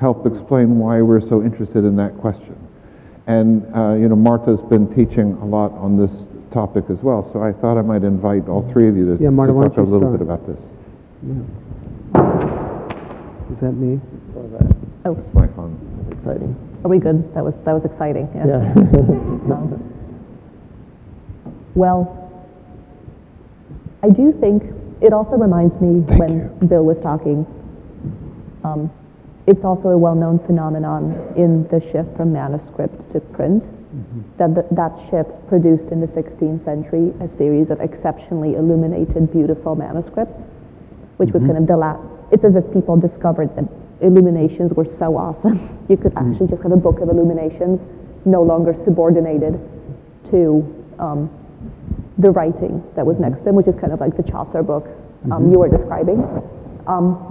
[0.00, 2.56] help explain why we're so interested in that question.
[3.26, 7.42] And uh, you know, Marta's been teaching a lot on this topic as well, so
[7.42, 9.76] I thought I might invite all three of you to, Yeah, Marta, to why talk
[9.78, 10.12] a little start?
[10.18, 10.60] bit about this.
[11.26, 11.42] Yeah.
[13.52, 14.00] Is that me?
[15.04, 15.76] Oh, It's my phone.
[16.12, 16.54] Exciting.
[16.84, 17.32] are we good?
[17.34, 18.28] That was, that was exciting.
[18.34, 18.74] Yeah.
[21.74, 22.32] Well,
[24.02, 24.62] I do think
[25.02, 26.32] it also reminds me Thank when
[26.62, 26.66] you.
[26.68, 27.44] Bill was talking.
[28.64, 28.90] Um,
[29.46, 33.62] it's also a well-known phenomenon in the shift from manuscript to print.
[34.38, 39.74] That the, that shift produced in the 16th century a series of exceptionally illuminated, beautiful
[39.74, 40.36] manuscripts,
[41.16, 42.02] which was kind of the last.
[42.32, 43.64] It's as if people discovered that
[44.00, 45.72] illuminations were so awesome.
[45.88, 47.78] You could actually just have a book of illuminations,
[48.24, 49.54] no longer subordinated
[50.32, 50.66] to
[50.98, 51.30] um,
[52.18, 54.88] the writing that was next to them, which is kind of like the Chaucer book
[55.30, 56.18] um, you were describing.
[56.88, 57.22] Um,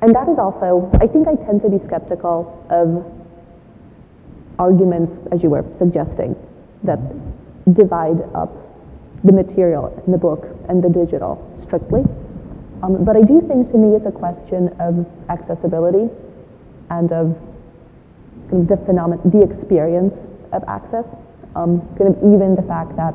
[0.00, 3.04] and that is also, I think I tend to be skeptical of
[4.58, 6.36] arguments, as you were suggesting,
[6.84, 6.98] that
[7.74, 8.50] divide up
[9.24, 12.02] the material in the book and the digital strictly.
[12.82, 16.10] Um, but I do think to me it's a question of accessibility
[16.90, 17.38] and of
[18.50, 20.14] kind of the phenomenon, the experience
[20.52, 21.04] of access.
[21.54, 23.14] Um, kind of even the fact that,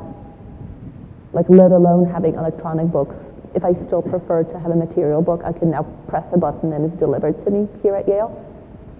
[1.32, 3.14] like, let alone having electronic books,
[3.54, 6.72] if I still prefer to have a material book, I can now press a button
[6.72, 8.28] and it's delivered to me here at Yale,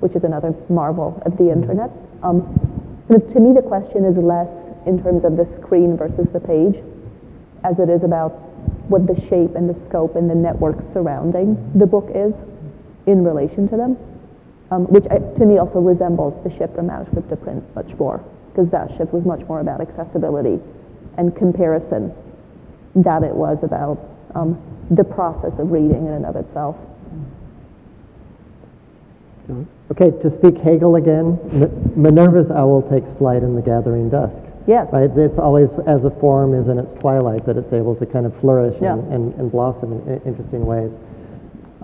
[0.00, 1.90] which is another marvel of the internet.
[2.22, 2.42] Um,
[3.08, 4.48] to me, the question is less
[4.86, 6.82] in terms of the screen versus the page,
[7.64, 8.30] as it is about
[8.88, 12.32] what the shape and the scope and the network surrounding the book is
[13.06, 13.96] in relation to them
[14.70, 18.22] um, which I, to me also resembles the shift from manuscript to print much more,
[18.52, 20.60] because that shift was much more about accessibility
[21.16, 22.12] and comparison
[22.94, 23.98] than it was about
[24.34, 24.60] um,
[24.90, 26.76] the process of reading in and of itself.
[29.90, 31.38] Okay, to speak Hegel again,
[31.96, 34.36] Minerva's owl takes flight in the gathering dusk.
[34.66, 34.86] Yes.
[34.92, 35.10] Right?
[35.16, 38.38] It's always as a form is in its twilight that it's able to kind of
[38.40, 38.92] flourish Yeah.
[38.92, 40.90] and, and, and blossom in interesting ways.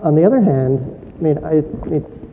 [0.03, 0.79] On the other hand,
[1.17, 1.61] I mean, I,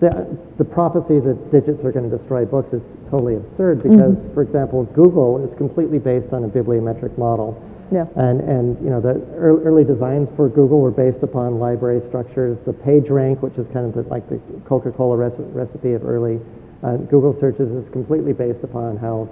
[0.02, 4.34] the, the prophecy that digits are going to destroy books is totally absurd because, mm-hmm.
[4.34, 7.56] for example, Google is completely based on a bibliometric model.
[7.92, 8.06] Yeah.
[8.16, 12.56] And, and you know, the ear- early designs for Google were based upon library structures.
[12.64, 16.40] The page rank, which is kind of the, like the Coca-Cola reci- recipe of early
[16.82, 19.28] uh, Google searches, is completely based upon how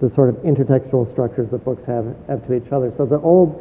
[0.00, 2.92] the sort of intertextual structures that books have, have to each other.
[2.98, 3.56] So the old,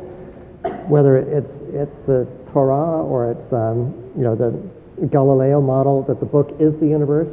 [0.90, 4.52] whether it's, it's the Torah or it's, um, you know, the
[5.08, 7.28] Galileo model that the book is the universe,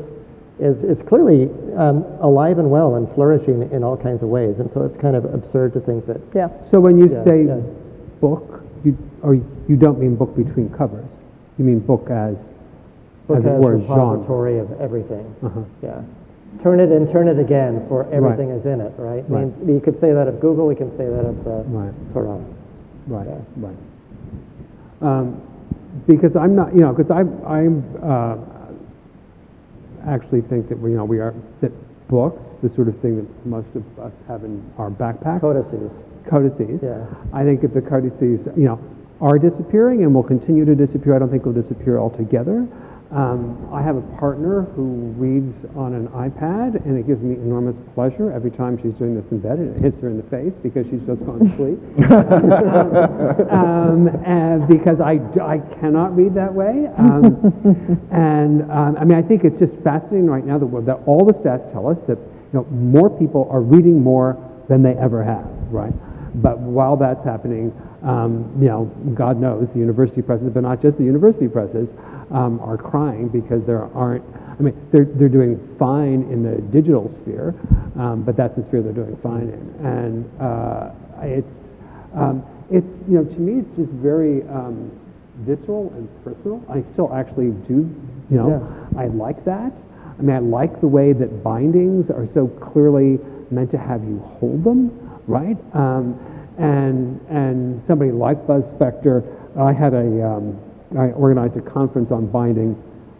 [0.59, 1.45] is, is clearly
[1.77, 4.59] um, alive and well and flourishing in all kinds of ways.
[4.59, 6.49] And so it's kind of absurd to think that Yeah.
[6.71, 7.61] So when you Yeah, say yeah.
[8.21, 11.09] book, you, or you don't mean book between covers.
[11.59, 12.37] You mean book as,
[13.27, 14.19] book as it has were, genre.
[14.19, 15.35] repository of everything.
[15.43, 15.61] Uh-huh.
[15.83, 16.03] Yeah.
[16.63, 19.25] Turn it and turn it again for everything is in it, right?
[19.25, 21.95] I mean, you could say that of Google, we can say that of the Right.
[22.13, 22.39] Torah.
[23.09, 23.39] Right, Yeah.
[23.57, 23.77] right.
[25.01, 25.41] Um,
[26.07, 28.37] because I'm not, you know, because I'm, I'm uh,
[30.07, 31.73] actually think that we, you know, we are that
[32.09, 35.91] books, the sort of thing that most of us have in our backpacks, Codices.
[36.29, 36.81] codices.
[36.83, 37.07] Yeah.
[37.33, 38.79] I think if the codices, you know,
[39.21, 42.67] are disappearing and will continue to disappear, I don't think they'll disappear altogether.
[43.13, 47.77] Um, I have a partner who reads on an iPad, and it gives me enormous
[47.95, 50.55] pleasure every time she's doing this in bed, and it hits her in the face
[50.63, 51.77] because she's just gone to sleep.
[53.53, 56.89] um, and because I, I cannot read that way.
[56.97, 61.27] Um, and um, I mean, I think it's just fascinating right now that, that all
[61.27, 64.39] the stats tell us that you know, more people are reading more
[64.71, 65.93] than they ever have, right?
[66.41, 68.85] But while that's happening, um, you know,
[69.15, 71.89] God knows the university presses, but not just the university presses,
[72.33, 74.25] um, are crying because there aren't.
[74.59, 77.55] I mean, they're they're doing fine in the digital sphere,
[77.99, 80.91] um, but that's the sphere they're doing fine in, and uh,
[81.23, 81.59] it's
[82.15, 84.91] um, it's you know to me it's just very um,
[85.45, 86.65] visceral and personal.
[86.69, 87.89] I still actually do,
[88.31, 89.73] you know, I like that.
[90.19, 93.19] I mean, I like the way that bindings are so clearly
[93.51, 95.57] meant to have you hold them, right?
[95.75, 96.19] Um,
[96.59, 99.25] and and somebody like Buzz Spector,
[99.59, 100.59] I had a um,
[100.97, 102.77] I organized a conference on binding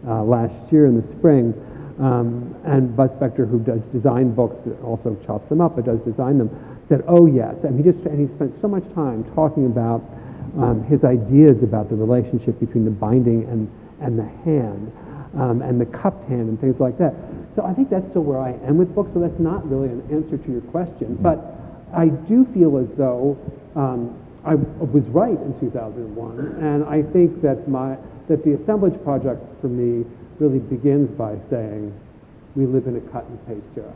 [0.07, 1.53] uh, last year in the spring,
[1.99, 6.37] um, and Buzz Spector, who does design books, also chops them up, but does design
[6.37, 6.49] them,
[6.89, 10.01] said, "Oh yes," and he just and he spent so much time talking about
[10.57, 13.69] um, his ideas about the relationship between the binding and
[14.01, 14.91] and the hand,
[15.37, 17.13] um, and the cupped hand and things like that.
[17.55, 19.11] So I think that's still where I am with books.
[19.13, 21.55] So that's not really an answer to your question, but
[21.93, 23.37] I do feel as though
[23.75, 29.41] um, I was right in 2001, and I think that my that the assemblage project
[29.61, 30.05] for me
[30.39, 31.93] really begins by saying
[32.55, 33.93] we live in a cut and paste era.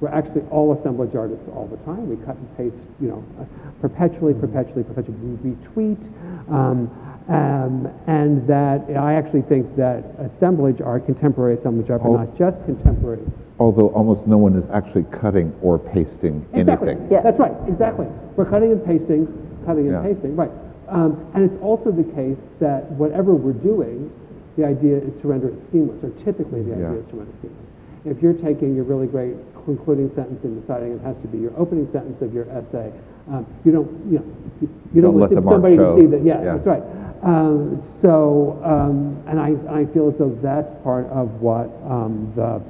[0.00, 2.08] We're actually all assemblage artists all the time.
[2.08, 3.44] We cut and paste, you know, uh,
[3.80, 5.16] perpetually, perpetually, perpetually.
[5.18, 6.00] We retweet,
[6.48, 6.88] um,
[7.28, 12.56] um, and that I actually think that assemblage art, contemporary assemblage art, but not just
[12.64, 13.24] contemporary.
[13.58, 16.92] Although almost no one is actually cutting or pasting Exactly.
[16.92, 17.08] anything.
[17.10, 17.20] Yeah.
[17.20, 18.06] That's right, exactly.
[18.36, 19.28] We're cutting and pasting,
[19.66, 20.02] cutting and Yeah.
[20.02, 20.50] pasting, right.
[20.88, 24.10] Um, and it's also the case that whatever we're doing,
[24.56, 26.98] the idea is to render it seamless, or typically the idea Yeah.
[26.98, 27.66] is to render it seamless.
[28.04, 31.52] If you're taking your really great concluding sentence and deciding it has to be your
[31.56, 32.90] opening sentence of your essay,
[33.30, 34.24] um, you don't, you know,
[34.60, 35.94] you, you Don't don't, let somebody show.
[35.96, 36.22] to see that.
[36.24, 36.54] Yeah, Yeah.
[36.56, 36.82] that's right.
[37.22, 42.62] Um, so, um, and I, I feel as though that's part of what um, the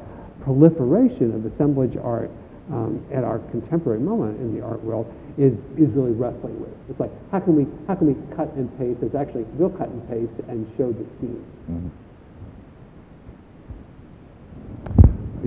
[0.43, 2.31] proliferation of assemblage art
[2.73, 5.07] um, at our contemporary moment in the art world
[5.41, 6.71] is, is really wrestling with.
[6.91, 9.01] It's like, how can we, how can we cut and paste?
[9.03, 11.45] It's actually, we'll cut and paste and show the scene.
[11.71, 11.89] Mm-hmm.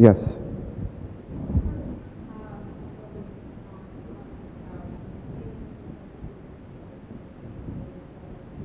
[0.03, 0.17] Yes.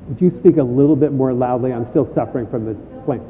[0.09, 1.75] Would you speak a little bit more loudly?
[1.75, 2.75] I'm still suffering from the
[3.05, 3.21] flame.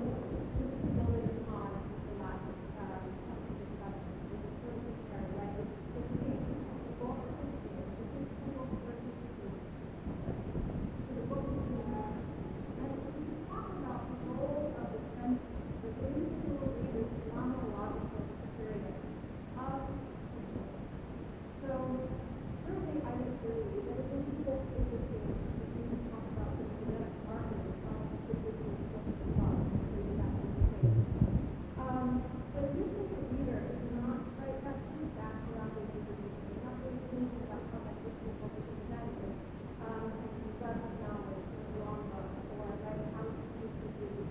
[31.78, 32.22] Um,
[32.54, 36.14] but if you think a reader is not right, that's pretty back around the reader.
[36.14, 39.34] You're not really thinking about how that gets people to the message.
[39.82, 42.28] Um, and you read a novel or a long book
[42.60, 44.30] or read how to teach the reading.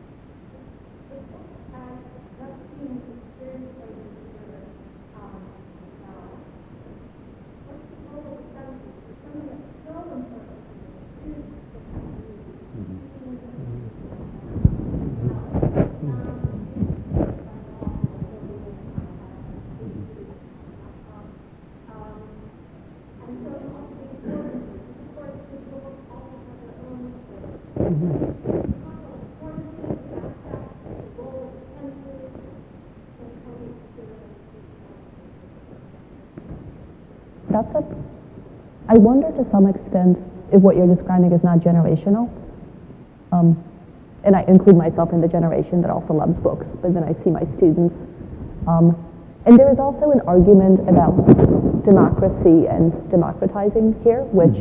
[1.07, 1.97] The book as
[2.39, 4.63] that being experienced by the reader,
[5.18, 5.41] um,
[6.07, 6.24] now,
[7.68, 8.95] what's the role of the senses?
[9.11, 10.93] It's something that's so important to me.
[11.26, 12.47] It is the senses.
[37.49, 38.87] That's a.
[38.98, 40.18] I wonder to some extent
[40.52, 42.34] if what you're describing is not generational.
[43.32, 43.54] Um,
[44.24, 47.30] and I include myself in the generation that also loves books, but then I see
[47.30, 47.93] my students.
[48.66, 48.98] Um,
[49.45, 51.14] and there is also an argument about
[51.86, 54.58] democracy and democratizing here, which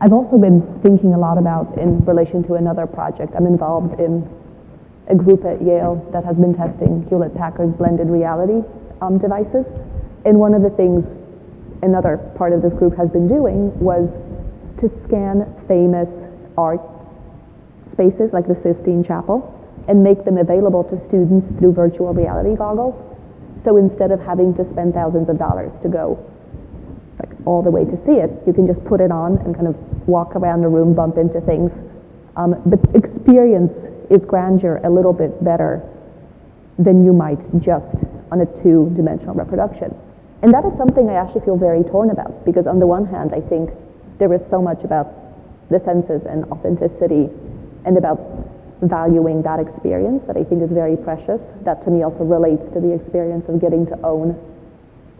[0.00, 3.34] I've also been thinking a lot about in relation to another project.
[3.36, 4.26] I'm involved in
[5.06, 8.66] a group at Yale that has been testing Hewlett Packard's blended reality
[9.00, 9.64] um, devices.
[10.24, 11.06] And one of the things
[11.82, 14.08] another part of this group has been doing was
[14.80, 16.08] to scan famous
[16.56, 16.80] art
[17.92, 19.56] spaces like the Sistine Chapel
[19.88, 22.94] and make them available to students through virtual reality goggles.
[23.64, 26.18] So instead of having to spend thousands of dollars to go
[27.18, 29.66] like all the way to see it, you can just put it on and kind
[29.66, 29.76] of
[30.08, 31.70] walk around the room, bump into things.
[32.36, 33.72] Um, but experience
[34.10, 35.82] is grandeur a little bit better
[36.78, 37.96] than you might just
[38.32, 39.94] on a two-dimensional reproduction.
[40.42, 43.32] And that is something I actually feel very torn about because on the one hand,
[43.34, 43.70] I think
[44.18, 45.12] there is so much about
[45.68, 47.28] the senses and authenticity
[47.84, 48.20] and about
[48.82, 51.40] valuing that experience that I think is very precious.
[51.64, 54.36] That to me also relates to the experience of getting to own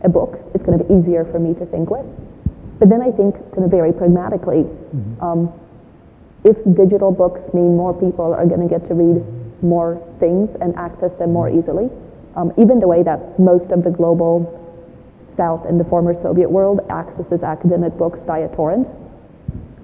[0.02, 0.40] a book.
[0.54, 2.06] It's going to be easier for me to think with.
[2.78, 4.64] But then I think kind of very pragmatically,
[5.20, 5.52] um,
[6.44, 9.20] if digital books mean more people are going to get to read
[9.62, 11.90] more things and access them more easily,
[12.36, 14.59] um, even the way that most of the global
[15.36, 18.88] South in the former Soviet world accesses academic books via torrent,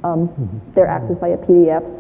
[0.04, 0.28] um,
[0.74, 1.92] they're accessed via PDFs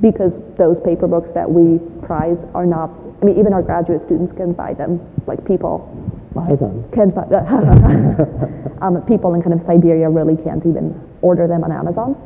[0.00, 2.90] because those paper books that we prize are not.
[3.20, 4.98] I mean, even our graduate students can buy them.
[5.26, 5.86] Like people
[6.34, 6.84] Buy them.
[6.92, 7.22] can't buy.
[8.82, 12.16] um, people in kind of Siberia really can't even order them on Amazon.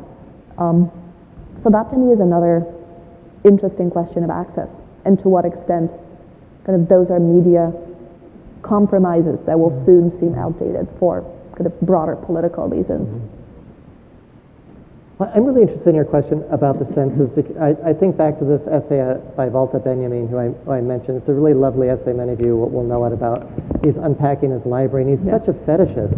[0.57, 0.89] Um,
[1.63, 2.65] so that to me is another
[3.43, 4.69] interesting question of access
[5.05, 5.91] and to what extent
[6.65, 7.71] kind of those are media
[8.67, 11.21] compromises that will soon seem outdated for
[11.55, 13.07] kind of broader political reasons.
[15.17, 17.29] Well, I'm really interested in your question about the senses.
[17.33, 20.71] bec- I, I think back to this essay uh, by Walter Benjamin, who I, who
[20.71, 21.17] I mentioned.
[21.17, 22.13] It's a really lovely essay.
[22.13, 23.49] Many of you will, will know it about.
[23.83, 26.13] He's unpacking his library, and he's such a fetishist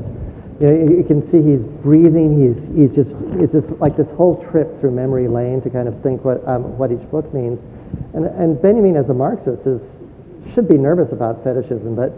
[0.60, 2.36] You, know, you you can see he's breathing.
[2.36, 5.96] He's he's just it's just like this whole trip through memory lane to kind of
[6.04, 7.58] think what um, what each book means.
[8.14, 9.80] And and Benjamin, as a Marxist, is
[10.54, 12.12] should be nervous about fetishism, but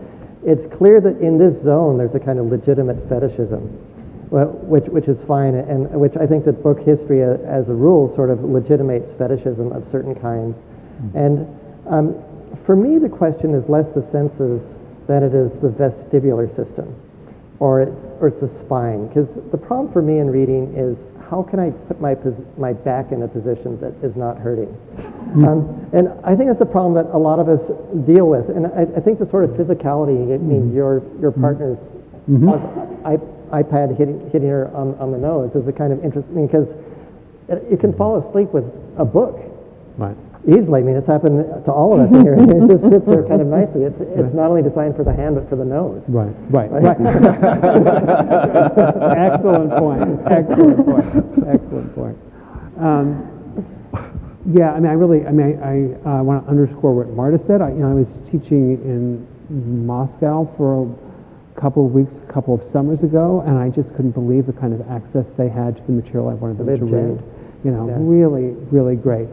[0.44, 3.62] it's clear that in this zone there's a kind of legitimate fetishism,
[4.32, 8.30] which which is fine, and which I think that book history, as a rule, sort
[8.30, 10.58] of legitimates fetishism of certain kinds.
[11.16, 11.48] And
[11.88, 12.16] um,
[12.66, 14.62] for me, the question is less the senses
[15.08, 16.96] than it is the vestibular system,
[17.60, 19.08] or it's, or it's the spine.
[19.08, 20.98] Because the problem for me in reading is
[21.32, 22.14] how can I put my,
[22.58, 24.68] my back in a position that is not hurting?
[24.68, 25.46] Hmm.
[25.48, 27.64] Um, and I think that's the problem that a lot of us
[28.06, 28.52] deal with.
[28.52, 30.76] And I, I think the sort of physicality, I mean, hmm.
[30.76, 31.42] your, your hmm.
[31.42, 31.80] partner's
[32.30, 32.52] mm-hmm.
[33.08, 36.68] i- iPad hitting, hitting her on, on the nose is a kind of interesting, because
[37.70, 38.64] you can fall asleep with
[38.98, 39.40] a book
[39.98, 40.16] Right.
[40.48, 40.80] Easily.
[40.82, 42.34] I mean, it's happened to all of us in here.
[42.40, 43.84] It just sits there kind of nicely.
[43.84, 46.02] It's, it's not only designed for the hand, but for the nose.
[46.08, 46.98] Right, right, right.
[48.42, 51.06] Excellent point, excellent point,
[51.48, 52.18] excellent point.
[52.80, 53.28] Um,
[54.54, 57.62] Yeah, I mean, I really, I mean, I, I want to underscore what Marta said.
[57.62, 59.28] I, you know, I was teaching in
[59.86, 60.90] Moscow for
[61.56, 64.54] a couple of weeks, a couple of summers ago, and I just couldn't believe the
[64.54, 67.22] kind of access they had to the material I wanted them to read.
[67.64, 67.98] You know, Yeah.
[68.00, 69.28] really, really great.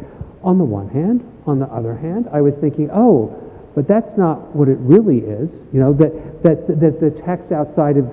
[0.48, 3.28] On the one hand, on the other hand, I was thinking, oh,
[3.74, 5.52] but that's not what it really is.
[5.74, 8.06] You know, that, that's, that the text outside of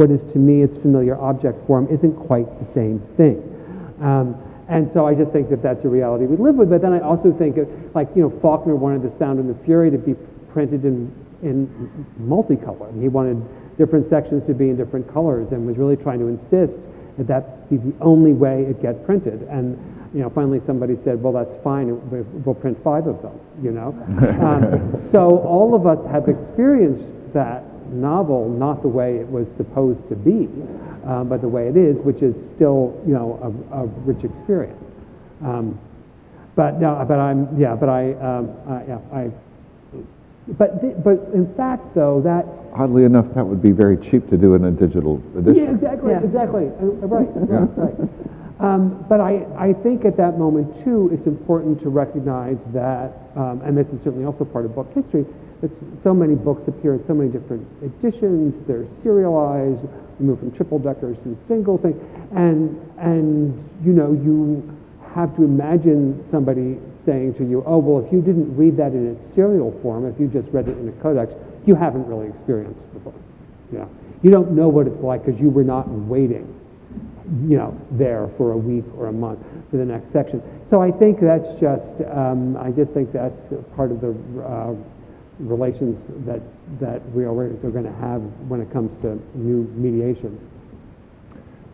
[0.00, 3.36] what is to me its familiar object form isn't quite the same thing.
[4.00, 4.34] Um,
[4.70, 6.70] and so I just think that that's a reality we live with.
[6.70, 9.64] But then I also think, of, like, you know, Faulkner wanted The Sound and the
[9.66, 10.14] Fury to be
[10.54, 11.12] printed in,
[11.42, 11.68] in
[12.18, 12.88] multicolor.
[12.98, 13.44] He wanted
[13.76, 16.80] different sections to be in different colors and was really trying to insist
[17.18, 19.42] that that be the only way it get printed.
[19.50, 19.76] And,
[20.14, 23.72] you know, finally somebody said, well, that's fine, we- we'll print five of them, you
[23.72, 23.88] know?
[24.40, 27.04] um, so all of us have experienced
[27.34, 30.48] that novel not the way it was supposed to be,
[31.04, 33.38] um, but the way it is, which is still, you know,
[33.72, 34.80] a, a rich experience.
[35.44, 35.78] Um,
[36.54, 39.30] but no, but I'm, yeah, but I, um, I, yeah, I,
[40.56, 42.46] but, th- but in fact, though, that
[42.76, 45.64] Oddly enough, that would be very cheap to do in a digital edition.
[45.64, 46.22] yeah, exactly, Yeah.
[46.24, 46.66] exactly.
[46.66, 47.56] Uh, Right, Yeah.
[47.76, 48.10] right, right.
[48.64, 53.60] Um, but I, I think at that moment, too, it's important to recognize that, um,
[53.60, 55.26] and this is certainly also part of book history,
[55.60, 55.70] that
[56.02, 59.84] so many books appear in so many different editions, they're serialized,
[60.18, 61.92] we move from triple deckers to single thing,
[62.36, 63.52] and, and,
[63.84, 64.64] you know, you
[65.14, 69.12] have to imagine somebody saying to you, oh, well, if you didn't read that in
[69.12, 71.34] its serial form, if you just read it in a codex,
[71.66, 73.14] you haven't really experienced the book.
[73.72, 73.90] Know,
[74.22, 76.48] you don't know what it's like because you were not waiting,
[77.48, 80.42] you know, there for a week or a month for the next section.
[80.70, 83.34] So I think that's just, um, I just think that's
[83.74, 84.10] part of the
[84.44, 84.74] uh,
[85.38, 85.96] relations
[86.26, 86.40] that,
[86.80, 90.38] that we are, going to have when it comes to new mediation.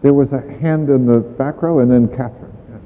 [0.03, 2.53] There was a hand in the back row, and then Catherine.
[2.71, 2.79] Yeah.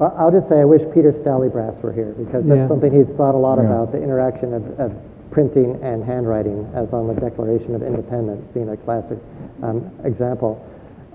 [0.00, 2.68] I- I'll just say I wish Peter Stallybrass were here because that's Yeah.
[2.68, 3.66] something he's thought a lot Yeah.
[3.66, 4.92] about, the interaction of, of
[5.30, 9.18] printing and handwriting, as on the Declaration of Independence being a classic
[9.62, 10.58] um, example.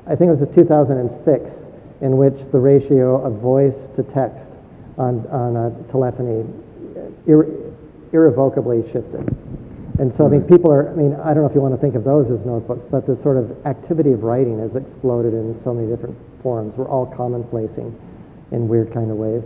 [0.05, 1.49] I think it was a 2006
[2.01, 4.45] in which the ratio of voice to text
[4.99, 6.45] on, on uh, telephony
[7.25, 7.73] irre-
[8.13, 9.35] irrevocably shifted.
[9.97, 11.81] And so, I mean, people are, I mean, I don't know if you want to
[11.81, 15.59] think of those as notebooks, but the sort of activity of writing has exploded in
[15.63, 16.77] so many different forms.
[16.77, 17.97] We're all commonplacing
[18.51, 19.43] in weird kind of ways.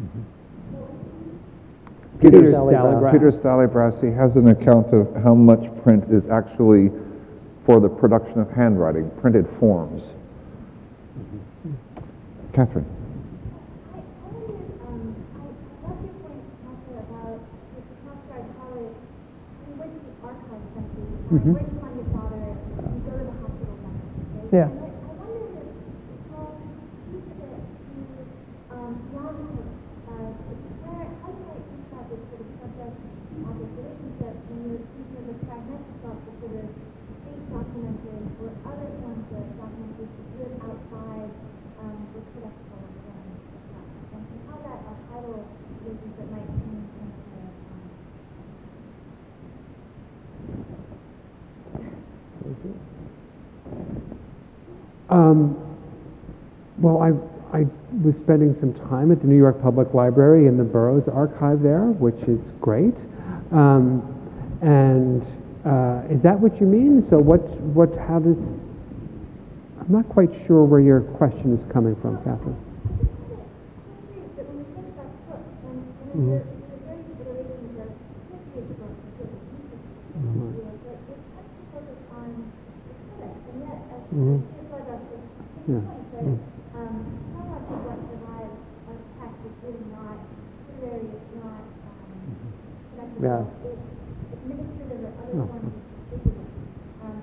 [0.00, 0.22] Mm-hmm.
[2.20, 3.12] Peter Peter Stallybrass.
[3.12, 6.90] Peter Stallybrass, he has an account of how much print is actually
[7.66, 10.02] for the production of handwriting, printed forms.
[11.18, 11.72] Mm-hmm.
[12.54, 12.86] Catherine.
[21.32, 21.56] Mm-hmm.
[24.56, 24.85] I, I
[33.44, 38.88] on the basis that when you're speaking of a pragmatic thought, state documentary or other
[39.04, 39.44] forms of
[40.64, 41.30] outside
[41.82, 42.48] um, the the
[44.14, 45.44] and how that archival
[46.32, 46.96] might change
[55.08, 55.56] um,
[56.78, 57.12] well, I,
[57.56, 57.66] I
[58.02, 61.84] was spending some time at the New York Public Library in the Burroughs Archive there,
[61.84, 62.94] which is great.
[63.52, 64.02] Um,
[64.62, 65.22] and
[65.64, 67.06] uh, is that what you mean?
[67.08, 68.38] So what, what, how does,
[69.80, 72.56] I'm not quite sure where your question is coming from, Catherine.
[74.36, 74.64] that when you
[86.18, 86.55] think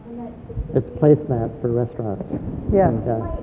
[0.10, 0.34] and that
[0.74, 0.78] it's.
[0.78, 2.26] It's placemats for restaurants.
[2.74, 2.94] Yes.
[3.06, 3.22] Yeah.
[3.22, 3.39] Like,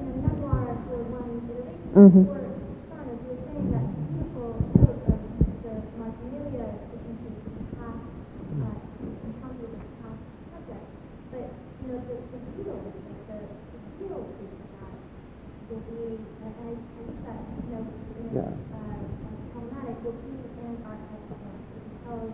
[0.00, 2.24] in a memoir for one iteration, Mhm.
[2.24, 2.40] or
[2.88, 5.20] son, as you were saying, that beautiful note of
[5.60, 8.80] the Marginalia efficiency in past, uh,
[9.28, 10.20] encounter with past
[10.52, 10.86] subject.
[11.30, 11.48] But,
[11.80, 14.96] you know, the, the real, like the, the real piece of that
[15.68, 18.48] will be, and I, I think that, you know, in, Yeah.
[18.72, 19.04] uh,
[19.52, 20.32] problematic will be
[20.64, 22.32] in archive technology because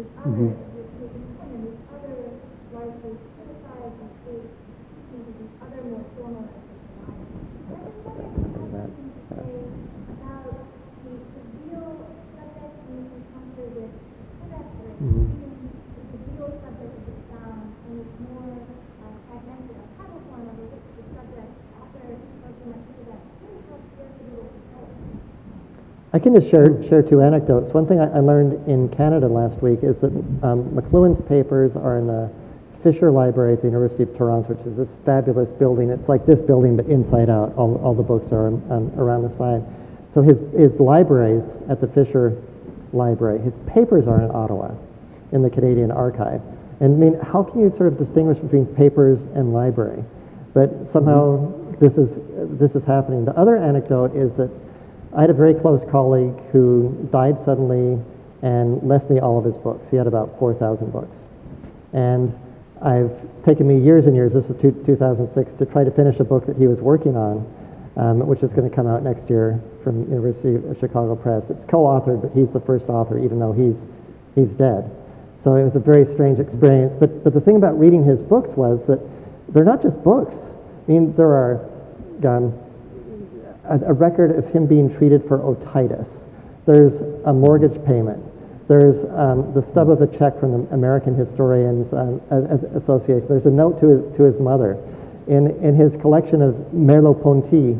[0.00, 2.32] these other, which is important, and these other
[2.72, 4.48] largely criticized and shaped
[4.96, 7.20] teachings of these other more formal ethics of life.
[7.60, 9.60] And I just wonder if you have something to say
[10.08, 10.56] about
[11.04, 12.00] the, the real
[12.32, 13.92] subject in this encounter with
[14.40, 20.20] codex or even the real subject of the sound in this more uh, fragmented archival
[20.32, 22.00] form of which the subject after
[22.40, 24.88] something like that really helps break the little control.
[26.09, 27.72] I can just share, share two anecdotes.
[27.72, 30.12] One thing I, I learned in Canada last week is that
[30.42, 32.30] um, McLuhan's papers are in the
[32.82, 35.90] Fisher Library at the University of Toronto, which is this fabulous building.
[35.90, 37.54] It's like this building, but inside out.
[37.56, 39.62] All, all the books are um, around the side.
[40.14, 42.40] So his, his libraries at the Fisher
[42.92, 44.74] Library, his papers are in Ottawa,
[45.32, 46.40] in the Canadian Archive.
[46.80, 50.02] And I mean, how can you sort of distinguish between papers and library?
[50.54, 52.08] But somehow this is
[52.58, 53.24] this is happening.
[53.24, 54.50] The other anecdote is that
[55.16, 58.00] I had a very close colleague who died suddenly
[58.42, 59.86] and left me all of his books.
[59.90, 61.16] He had about 4,000 books.
[61.92, 62.32] And
[62.80, 66.20] I've it's taken me years and years, this is two, 2006, to try to finish
[66.20, 67.48] a book that he was working on,
[67.96, 71.42] um, which is going to come out next year from University of Chicago Press.
[71.48, 73.76] It's co-authored, but he's the first author, even though he's,
[74.34, 74.90] he's dead.
[75.42, 76.94] So it was a very strange experience.
[77.00, 79.00] But, but the thing about reading his books was that
[79.48, 80.36] they're not just books.
[80.36, 81.64] I mean, there are
[82.24, 82.52] um,
[83.70, 86.08] a, a record of him being treated for otitis.
[86.66, 86.94] There's
[87.24, 88.22] a mortgage payment.
[88.68, 92.20] There's um, the stub of a check from the American Historians um,
[92.76, 93.26] Association.
[93.28, 94.78] There's a note to his, to his mother.
[95.26, 97.78] In, in his collection of Merleau-Ponty,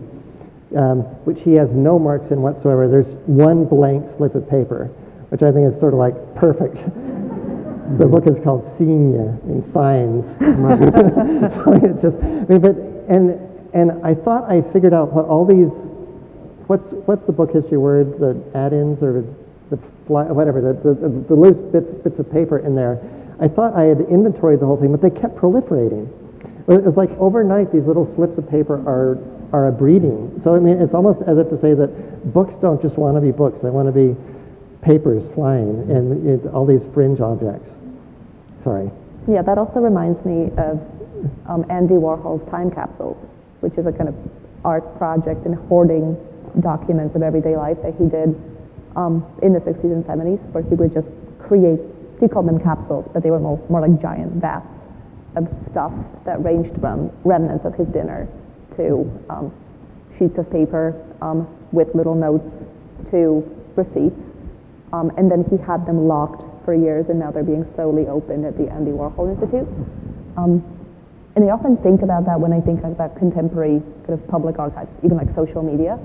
[0.76, 4.86] um, which he has no marks in whatsoever, there's one blank slip of paper,
[5.30, 6.78] which I think is sort of like perfect.
[7.98, 10.24] The book is called Senior in Signs.
[10.38, 12.76] so it's just, I mean, but,
[13.10, 15.68] and, and I thought I figured out what all these,
[16.66, 19.24] what's, what's the book history word, the add-ins or
[19.70, 23.00] the fly, whatever, the, the, the loose bits, bits of paper in there.
[23.40, 26.08] I thought I had inventoried the whole thing, but they kept proliferating.
[26.68, 29.18] It was like overnight, these little slips of paper are,
[29.52, 30.40] are a breeding.
[30.42, 33.20] So, I mean, it's almost as if to say that books don't just want to
[33.20, 34.16] be books, they want to be
[34.82, 37.68] papers flying and it, all these fringe objects.
[38.62, 38.90] Sorry.
[39.28, 40.80] Yeah, that also reminds me of
[41.46, 43.16] um, Andy Warhol's time capsules,
[43.60, 44.14] which is a kind of
[44.64, 46.16] art project and hoarding
[46.60, 48.34] documents of everyday life that he did
[48.96, 51.06] um, in the 60s and 70s, where he would just
[51.38, 51.80] create,
[52.18, 54.66] he called them capsules, but they were more, more like giant vats
[55.36, 55.92] of stuff
[56.24, 58.26] that ranged from remnants of his dinner
[58.76, 59.52] to um,
[60.18, 62.50] sheets of paper um, with little notes
[63.10, 63.46] to
[63.76, 64.18] receipts.
[64.92, 68.44] Um, and then he had them locked for years, and now they're being slowly opened
[68.44, 69.68] at the Andy Warhol Institute.
[71.40, 74.90] And I often think about that when I think about contemporary kind of public archives,
[75.02, 75.98] even like social media.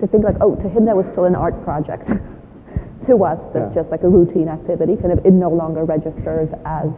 [0.00, 2.08] To think like, oh, to him that was still an art project.
[3.06, 3.82] to us, that's Yeah.
[3.82, 4.96] just like a routine activity.
[4.96, 6.88] Kind of, it no longer registers as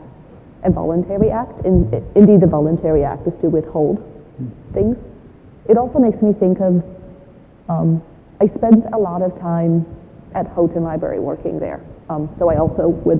[0.62, 1.64] a voluntary act.
[1.66, 3.98] In, indeed, the voluntary act is to withhold
[4.72, 4.96] things.
[5.68, 6.84] It also makes me think of.
[7.68, 8.00] Um,
[8.40, 9.84] I spent a lot of time
[10.34, 13.18] at Houghton Library working there, um, so I also would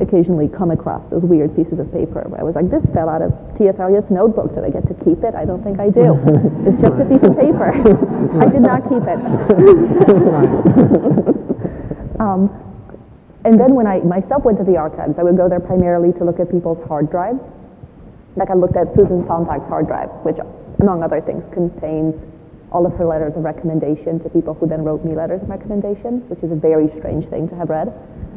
[0.00, 3.22] occasionally come across those weird pieces of paper where I was like, this fell out
[3.22, 3.78] of T.S.
[3.78, 4.54] Eliot's notebook.
[4.54, 5.34] Did I get to keep it?
[5.34, 6.18] I don't think I do.
[6.66, 7.70] it's just a piece of paper.
[8.42, 9.20] I did not keep it.
[12.20, 12.50] um,
[13.44, 16.24] and then when I myself went to the archives, I would go there primarily to
[16.24, 17.40] look at people's hard drives.
[18.36, 20.38] like I looked at Susan Sontag's hard drive, which,
[20.80, 22.14] among other things, contains
[22.72, 26.28] all of her letters of recommendation to people who then wrote me letters of recommendation,
[26.28, 27.88] which is a very strange thing to have read.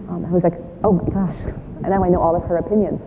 [0.10, 1.38] Um, I was like, oh my gosh,
[1.84, 3.02] and now I know all of her opinions.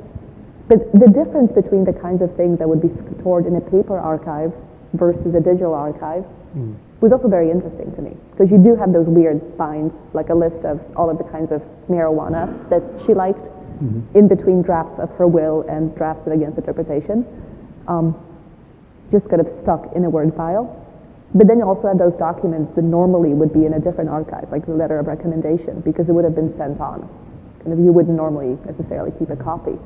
[0.68, 2.90] But the difference between the kinds of things that would be
[3.20, 4.52] stored in a paper archive
[4.94, 6.24] versus a digital archive
[7.00, 10.34] was also very interesting to me because you do have those weird finds, like a
[10.34, 13.40] list of all of the kinds of marijuana that she liked
[14.14, 17.24] in between drafts of her will and drafts of against interpretation,
[17.88, 18.14] um,
[19.10, 20.76] just kind of stuck in a Word file.
[21.34, 24.50] But then you also have those documents that normally would be in a different archive,
[24.50, 27.08] like the letter of recommendation, because it would have been sent on.
[27.62, 29.78] Kind of, you wouldn't normally necessarily keep a copy.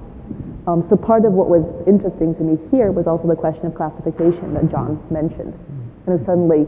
[0.67, 3.75] Um, so part of what was interesting to me here was also the question of
[3.75, 5.53] classification that John mentioned.
[6.07, 6.67] And suddenly,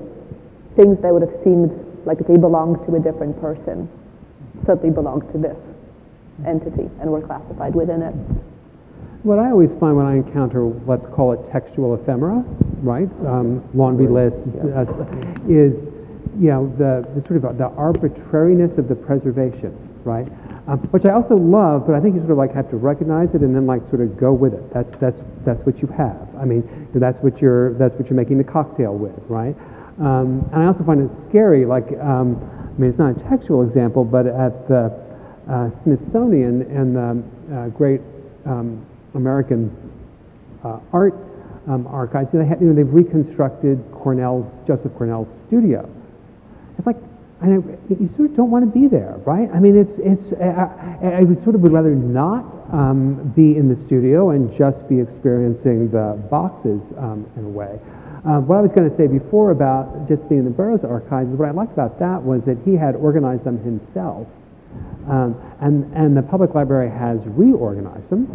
[0.77, 1.73] things that would have seemed
[2.05, 3.89] like they belonged to a different person
[4.65, 5.57] suddenly belonged to this
[6.47, 8.15] entity and were classified within it.
[9.23, 12.45] What I always find when I encounter, let's call it textual ephemera,
[12.83, 13.09] right?
[13.27, 14.85] Um, laundry list, uh,
[15.49, 15.75] is,
[16.39, 20.29] you know, the, the sort of the arbitrariness of the preservation, right?
[20.69, 23.29] Um, which I also love, but I think you sort of like have to recognize
[23.35, 24.73] it and then like sort of go with it.
[24.75, 26.29] That's that's that's what you have.
[26.37, 29.55] I mean, that's what you're that's what you're making the cocktail with, right?
[30.01, 31.65] Um, and I also find it scary.
[31.65, 32.37] Like, um,
[32.77, 34.93] I mean, it's not a textual example, but at the
[35.49, 38.01] uh, Smithsonian and the uh, great
[38.45, 39.71] um, American
[40.65, 41.15] uh, art
[41.69, 45.89] um, archives, they have, you know, they've reconstructed Cornell's Joseph Cornell's studio.
[46.79, 46.97] It's like,
[47.47, 49.49] Know, you sort of don't want to be there, right?
[49.55, 50.33] I mean, it's it's.
[50.41, 54.89] I, I would sort of would rather not um, be in the studio and just
[54.89, 57.79] be experiencing the boxes um, in a way.
[58.25, 61.31] Um, what I was going to say before about just being in the Burroughs archives,
[61.31, 64.27] what I liked about that was that he had organized them himself,
[65.09, 68.27] um, and and the public library has reorganized them.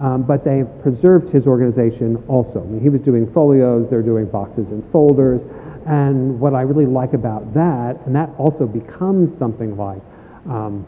[0.00, 2.62] Um, but they preserved his organization also.
[2.62, 5.42] I mean, he was doing folios, they're doing boxes and folders,
[5.88, 10.02] and what I really like about that, and that also becomes something like,
[10.46, 10.86] um,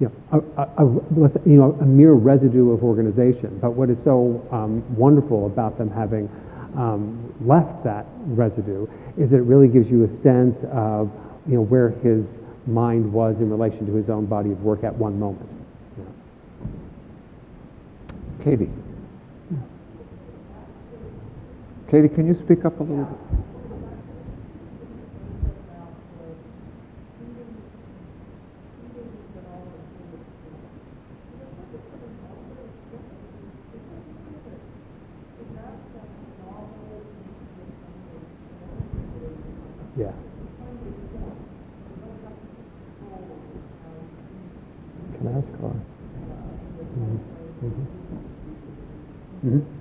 [0.00, 3.58] you know, a, a, a, you know, a mere residue of organization.
[3.60, 6.30] But what is so um, wonderful about them having
[6.76, 8.86] um, left that residue
[9.18, 11.12] is that it really gives you a sense of,
[11.46, 12.24] you know, where his
[12.66, 15.48] mind was in relation to his own body of work at one moment.
[18.42, 18.70] Katie.
[21.90, 23.18] Katie, can you speak up a little bit?
[39.94, 40.10] Yeah.
[45.22, 45.38] Can I
[49.48, 49.72] ask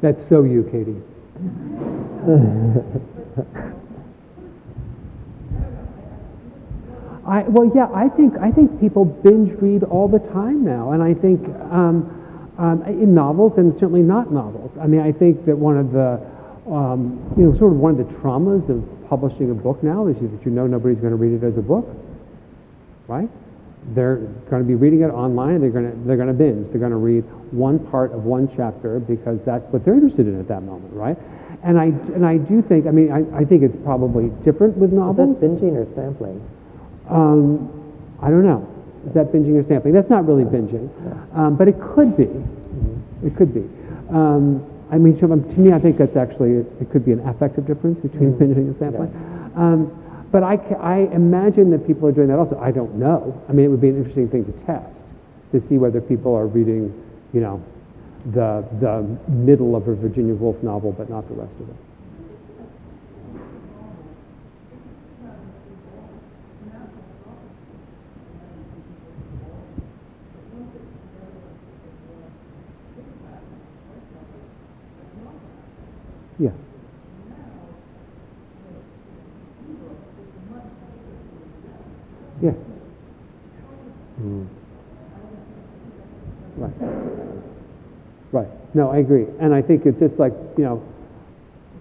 [0.00, 1.02] That's so you, Katie.
[7.28, 11.02] I, well, yeah, I think I think people binge read all the time now, and
[11.02, 12.08] I think um,
[12.58, 14.70] um, in novels and certainly not novels.
[14.80, 16.20] I mean, I think that one of the
[16.72, 20.16] um, you know sort of one of the traumas of publishing a book now is
[20.16, 21.86] that you know nobody's going to read it as a book,
[23.08, 23.28] right?
[23.94, 24.16] They're
[24.50, 25.60] going to be reading it online.
[25.60, 26.70] They're going to they're going to binge.
[26.70, 30.38] They're going to read one part of one chapter because that's what they're interested in
[30.38, 31.16] at that moment, right?
[31.64, 34.90] And I and I do think I mean I, I think it's probably different with
[34.92, 35.36] Is that novels.
[35.38, 36.38] binging or sampling?
[37.08, 37.72] Um,
[38.20, 38.68] I don't know.
[39.06, 39.94] Is that binging or sampling?
[39.94, 40.90] That's not really binging,
[41.34, 42.28] um, but it could be.
[43.24, 43.64] It could be.
[44.10, 47.66] Um, I mean, to, to me, I think that's actually it could be an affective
[47.66, 49.10] difference between binging and sampling.
[49.56, 49.92] Um,
[50.30, 52.58] but I, I imagine that people are doing that also.
[52.58, 53.40] I don't know.
[53.48, 54.94] I mean, it would be an interesting thing to test
[55.52, 56.92] to see whether people are reading,
[57.32, 57.62] you know,
[58.26, 61.76] the the middle of a Virginia Woolf novel, but not the rest of it.
[76.38, 76.50] Yeah.
[82.42, 82.52] Yeah.
[86.56, 86.72] Right.
[88.32, 88.48] Right.
[88.74, 89.26] No, I agree.
[89.40, 90.82] And I think it's just like, you know,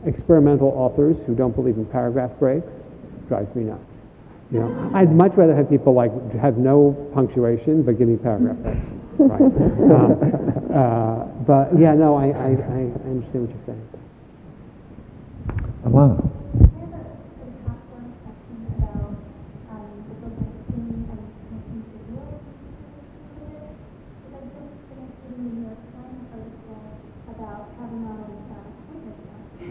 [0.05, 2.67] experimental authors who don't believe in paragraph breaks,
[3.27, 3.81] drives me nuts.
[4.51, 8.55] You know, I'd much rather have people like have no punctuation but give me paragraph
[8.57, 8.79] breaks.
[9.19, 9.41] Right.
[9.41, 13.87] um, uh, but yeah, no, I, I, I understand what you're saying.
[15.85, 16.21] Alana.
[16.21, 17.03] I have a
[17.33, 19.17] sort of half-one question about
[19.73, 22.23] um, the book I've seen and connecting to video.
[24.21, 26.83] Because I just finished reading the New York Times article
[27.31, 29.67] about Kavanaugh's uh, appointment process.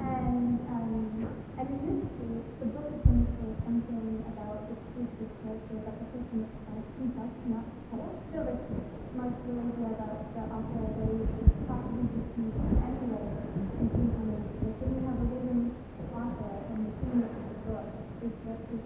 [0.00, 1.28] and, um,
[1.58, 5.74] and in this case, the book is going to say something about the exclusive character,
[5.82, 8.14] about the person that uh, himself not tell.
[8.30, 8.62] So like,
[9.10, 14.90] Mark Lewis about the author, where he was possibly deceived anyway, and sometimes like, when
[14.94, 15.74] you have a living
[16.14, 17.90] author and the theme of the book
[18.22, 18.84] is that this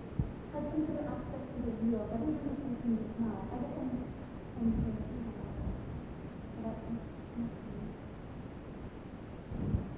[0.57, 3.36] has some sort of aspect to the real, but it's not something to tell.
[3.36, 5.05] I guess I'm, I'm thinking
[6.64, 6.95] about that.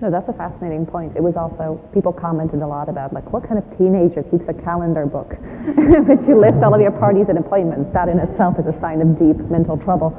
[0.07, 1.17] No, that's a fascinating point.
[1.17, 4.55] It was also, people commented a lot about, like, what kind of teenager keeps a
[4.55, 5.31] calendar book
[6.07, 7.91] which you list all of your parties and appointments?
[7.93, 10.15] That in itself is a sign of deep mental trouble.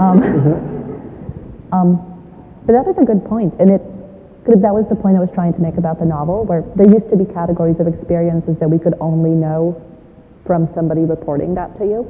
[0.00, 0.16] Um,
[1.76, 2.00] um,
[2.64, 3.84] but that is a good point, and it,
[4.48, 7.10] that was the point I was trying to make about the novel, where there used
[7.10, 9.76] to be categories of experiences that we could only know
[10.46, 12.08] from somebody reporting that to you.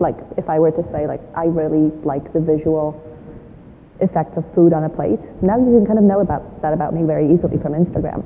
[0.00, 2.92] Like, if I were to say, like, I really like the visual
[4.02, 5.20] effect of food on a plate.
[5.42, 8.24] Now you can kind of know about that about me very easily from Instagram.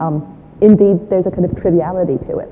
[0.00, 0.24] Um,
[0.60, 2.48] indeed, there's a kind of triviality to it,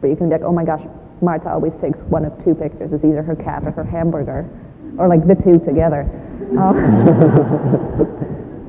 [0.00, 0.82] where you can be like, oh my gosh,
[1.20, 2.92] Marta always takes one of two pictures.
[2.92, 4.48] It's either her cat or her hamburger,
[4.98, 6.06] or like the two together.
[6.60, 6.76] Um,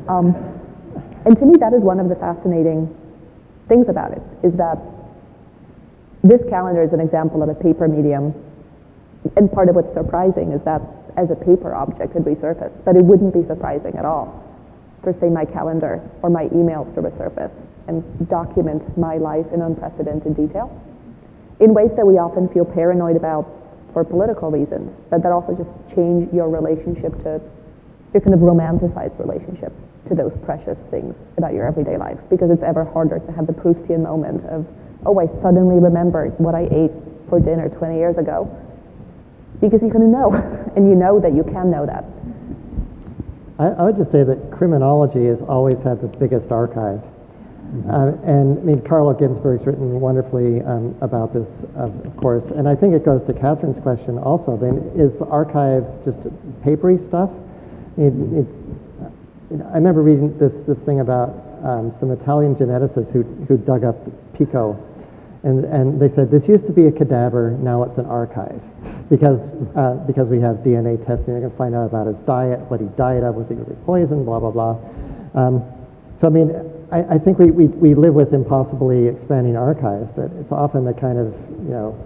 [0.10, 0.36] um,
[1.26, 2.90] and to me, that is one of the fascinating
[3.68, 4.80] things about it, is that
[6.24, 8.34] this calendar is an example of a paper medium
[9.36, 10.82] and part of what's surprising is that
[11.18, 14.44] as a paper object could resurface, but it wouldn't be surprising at all
[15.04, 17.54] for, say, my calendar or my emails to resurface
[17.88, 20.70] and document my life in unprecedented detail
[21.60, 23.48] in ways that we often feel paranoid about
[23.94, 27.40] for political reasons, but that also just change your relationship to
[28.14, 29.72] your kind of romanticized relationship
[30.10, 33.54] to those precious things about your everyday life because it's ever harder to have the
[33.54, 34.68] Proustian moment of,
[35.06, 36.92] oh, I suddenly remembered what I ate
[37.30, 38.52] for dinner 20 years ago
[39.68, 40.34] because you kind of know,
[40.76, 42.06] and you know that you can know that.
[43.58, 47.02] I, I would just say that criminology has always had the biggest archive.
[47.90, 52.46] Uh, and I mean, Carlo Ginzburg's written wonderfully um, about this, of, of course.
[52.56, 54.56] And I think it goes to Catherine's question also.
[54.56, 56.20] Then, is the archive just
[56.64, 57.32] papery stuff?
[57.98, 58.48] It, it,
[59.52, 61.30] you know, I remember reading this, this thing about
[61.64, 63.98] um, some Italian geneticists who, who dug up
[64.38, 64.80] Pico.
[65.46, 68.60] And, and they said, this used to be a cadaver, now it's an archive.
[69.12, 69.40] Because,
[69.76, 72.88] uh, because we have DNA testing, you can find out about his diet, what he
[72.98, 74.76] died of, was he really poisoned, blah, blah, blah.
[75.36, 75.64] Um,
[76.20, 76.50] so, I mean,
[76.92, 80.94] I, I think we, we, we live with impossibly expanding archives, but it's often the
[80.94, 81.28] kind of,
[81.62, 82.06] you know,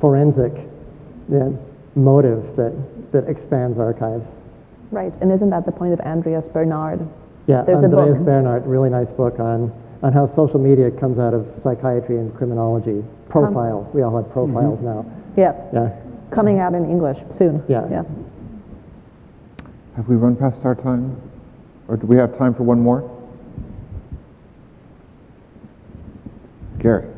[0.00, 0.52] forensic
[1.28, 1.58] you know,
[1.96, 2.72] motive that,
[3.10, 4.24] that expands archives.
[4.92, 7.00] Right, and isn't that the point of Andreas Bernard?
[7.48, 9.72] Yeah, There's Andreas Bernard, really nice book on,
[10.02, 13.04] on how social media comes out of psychiatry and criminology.
[13.28, 13.86] Profiles.
[13.94, 14.32] we all have mhm.
[14.32, 15.04] profiles now.
[15.36, 15.90] Yes, Yeah.
[16.30, 17.62] coming out in English soon.
[17.68, 17.86] Yeah.
[17.90, 18.02] yeah.
[19.96, 21.20] Have we run past our time?
[21.88, 23.02] Or do we have time for one more?
[26.78, 27.08] Gary.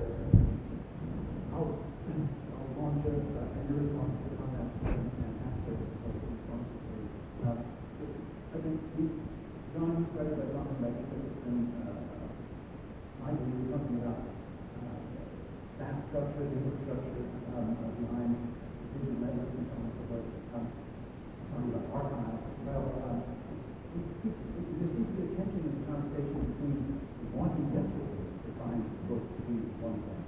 [1.53, 6.69] I'll, I'll launch a, a your response to on that and aspect of the response.
[7.45, 9.05] Uh, I think we,
[9.77, 14.17] John said that something like this, and, uh, I believe something about,
[14.81, 14.97] uh,
[15.77, 17.21] that structure, the infrastructure,
[17.53, 18.33] um, uh, behind
[18.97, 20.25] digital networks and so on and so forth.
[20.57, 20.65] Um,
[21.53, 23.19] talking about archives as well, um,
[23.93, 26.79] it seems- it- there seems to be a tension in the conversation between
[27.37, 30.23] wanting desperately to find books to be one thing,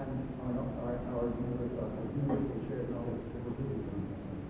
[0.00, 0.10] and
[0.40, 4.40] our, our, our universe, our universe of shared knowledge that we're busy on, as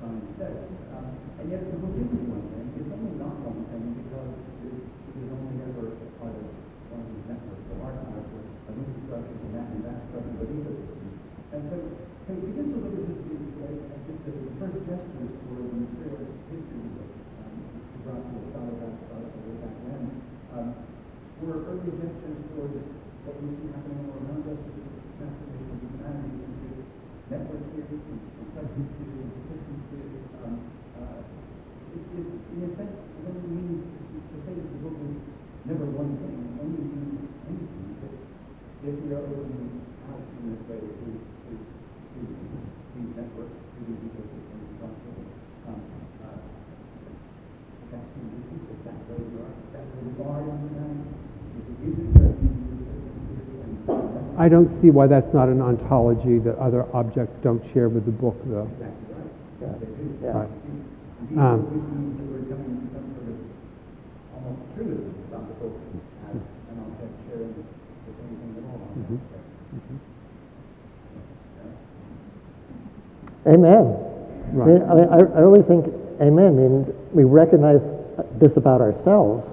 [0.00, 0.54] Simon said.
[0.96, 1.06] Um,
[1.38, 4.32] and yet the book isn't one thing, it's only not one thing because
[4.66, 6.46] it, it is only ever a part of
[6.90, 10.48] one of these networks of archives or of infrastructure and that and that structure of
[10.50, 11.08] ecosystem.
[11.50, 14.52] And so, so we begin to look at this as, as, as just as the
[14.62, 17.10] first gestures toward the material history of it,
[17.42, 17.54] um,
[17.90, 20.02] to brought to the start of that, start of way back when.
[20.54, 20.68] Um,
[21.40, 22.74] were early gestures toward
[23.24, 26.68] what we see happening all around us, which is the transformation of humanity into
[27.32, 30.20] network theory, and complexity theory, and systems theory.
[30.44, 30.54] Um,
[31.00, 31.20] uh,
[31.96, 35.16] it, it, in a sense, it only means to say that the book is
[35.64, 38.14] never one thing, it only means anything, that
[38.84, 39.80] if we are opening
[40.12, 44.92] out in this way to, to, to these networks, to these ecosystems, and so on
[44.92, 45.32] and so forth.
[45.72, 45.80] Um,
[46.20, 46.36] uh,
[47.90, 51.16] that's who we is, that's where we are, that's where we are in humanity.
[51.50, 53.20] If it isn't just these systems
[53.50, 58.06] theory I don't see why that's not an ontology that other objects don't share with
[58.06, 58.70] the book, though.
[60.22, 60.32] Yeah.
[60.32, 60.48] Right.
[61.36, 62.00] Um,
[73.46, 73.96] Amen.
[74.52, 74.68] Right.
[74.68, 75.86] I, mean, I, mean, I I really think,
[76.22, 76.46] amen.
[76.46, 77.80] I mean, we recognize
[78.38, 79.46] this about ourselves,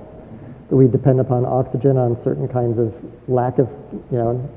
[0.69, 2.93] that we depend upon oxygen on certain kinds of
[3.27, 3.67] lack of,
[4.11, 4.49] you know,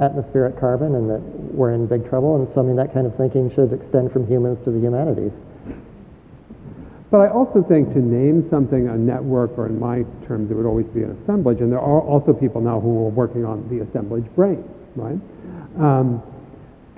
[0.00, 1.20] atmospheric carbon and that
[1.54, 2.36] we're in big trouble.
[2.36, 5.32] And so, I mean, that kind of thinking should extend from humans to the humanities.
[7.10, 10.66] But I also think to name something a network, or in my terms, it would
[10.66, 13.84] always be an assemblage, and there are also people now who are working on the
[13.84, 14.64] assemblage brain,
[14.96, 15.18] right?
[15.78, 16.20] Um,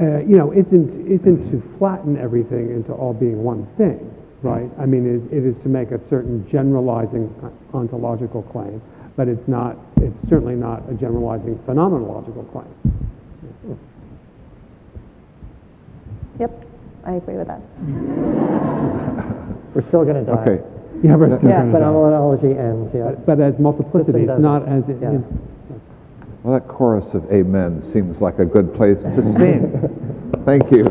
[0.00, 4.10] uh, you know, isn't, isn't to flatten everything into all being one thing,
[4.42, 4.70] right?
[4.78, 7.28] I mean, it, it is to make a certain generalizing
[7.74, 8.80] ontological claim,
[9.18, 12.72] but it's not, it's certainly not a generalizing phenomenological claim.
[16.38, 16.64] Yep,
[17.04, 17.58] I agree with that.
[19.74, 20.42] We're still going to die.
[20.44, 20.62] Okay.
[21.02, 21.58] Yeah, we're still Yeah.
[21.58, 21.78] gonna die.
[21.78, 23.10] Phenomenology ends, yeah.
[23.10, 24.68] But, but as multiplicities, doesn't.
[24.68, 25.18] as, it, Yeah.
[26.44, 29.72] Well, that chorus of amen seems like a good place to sing.
[30.44, 30.84] Thank you.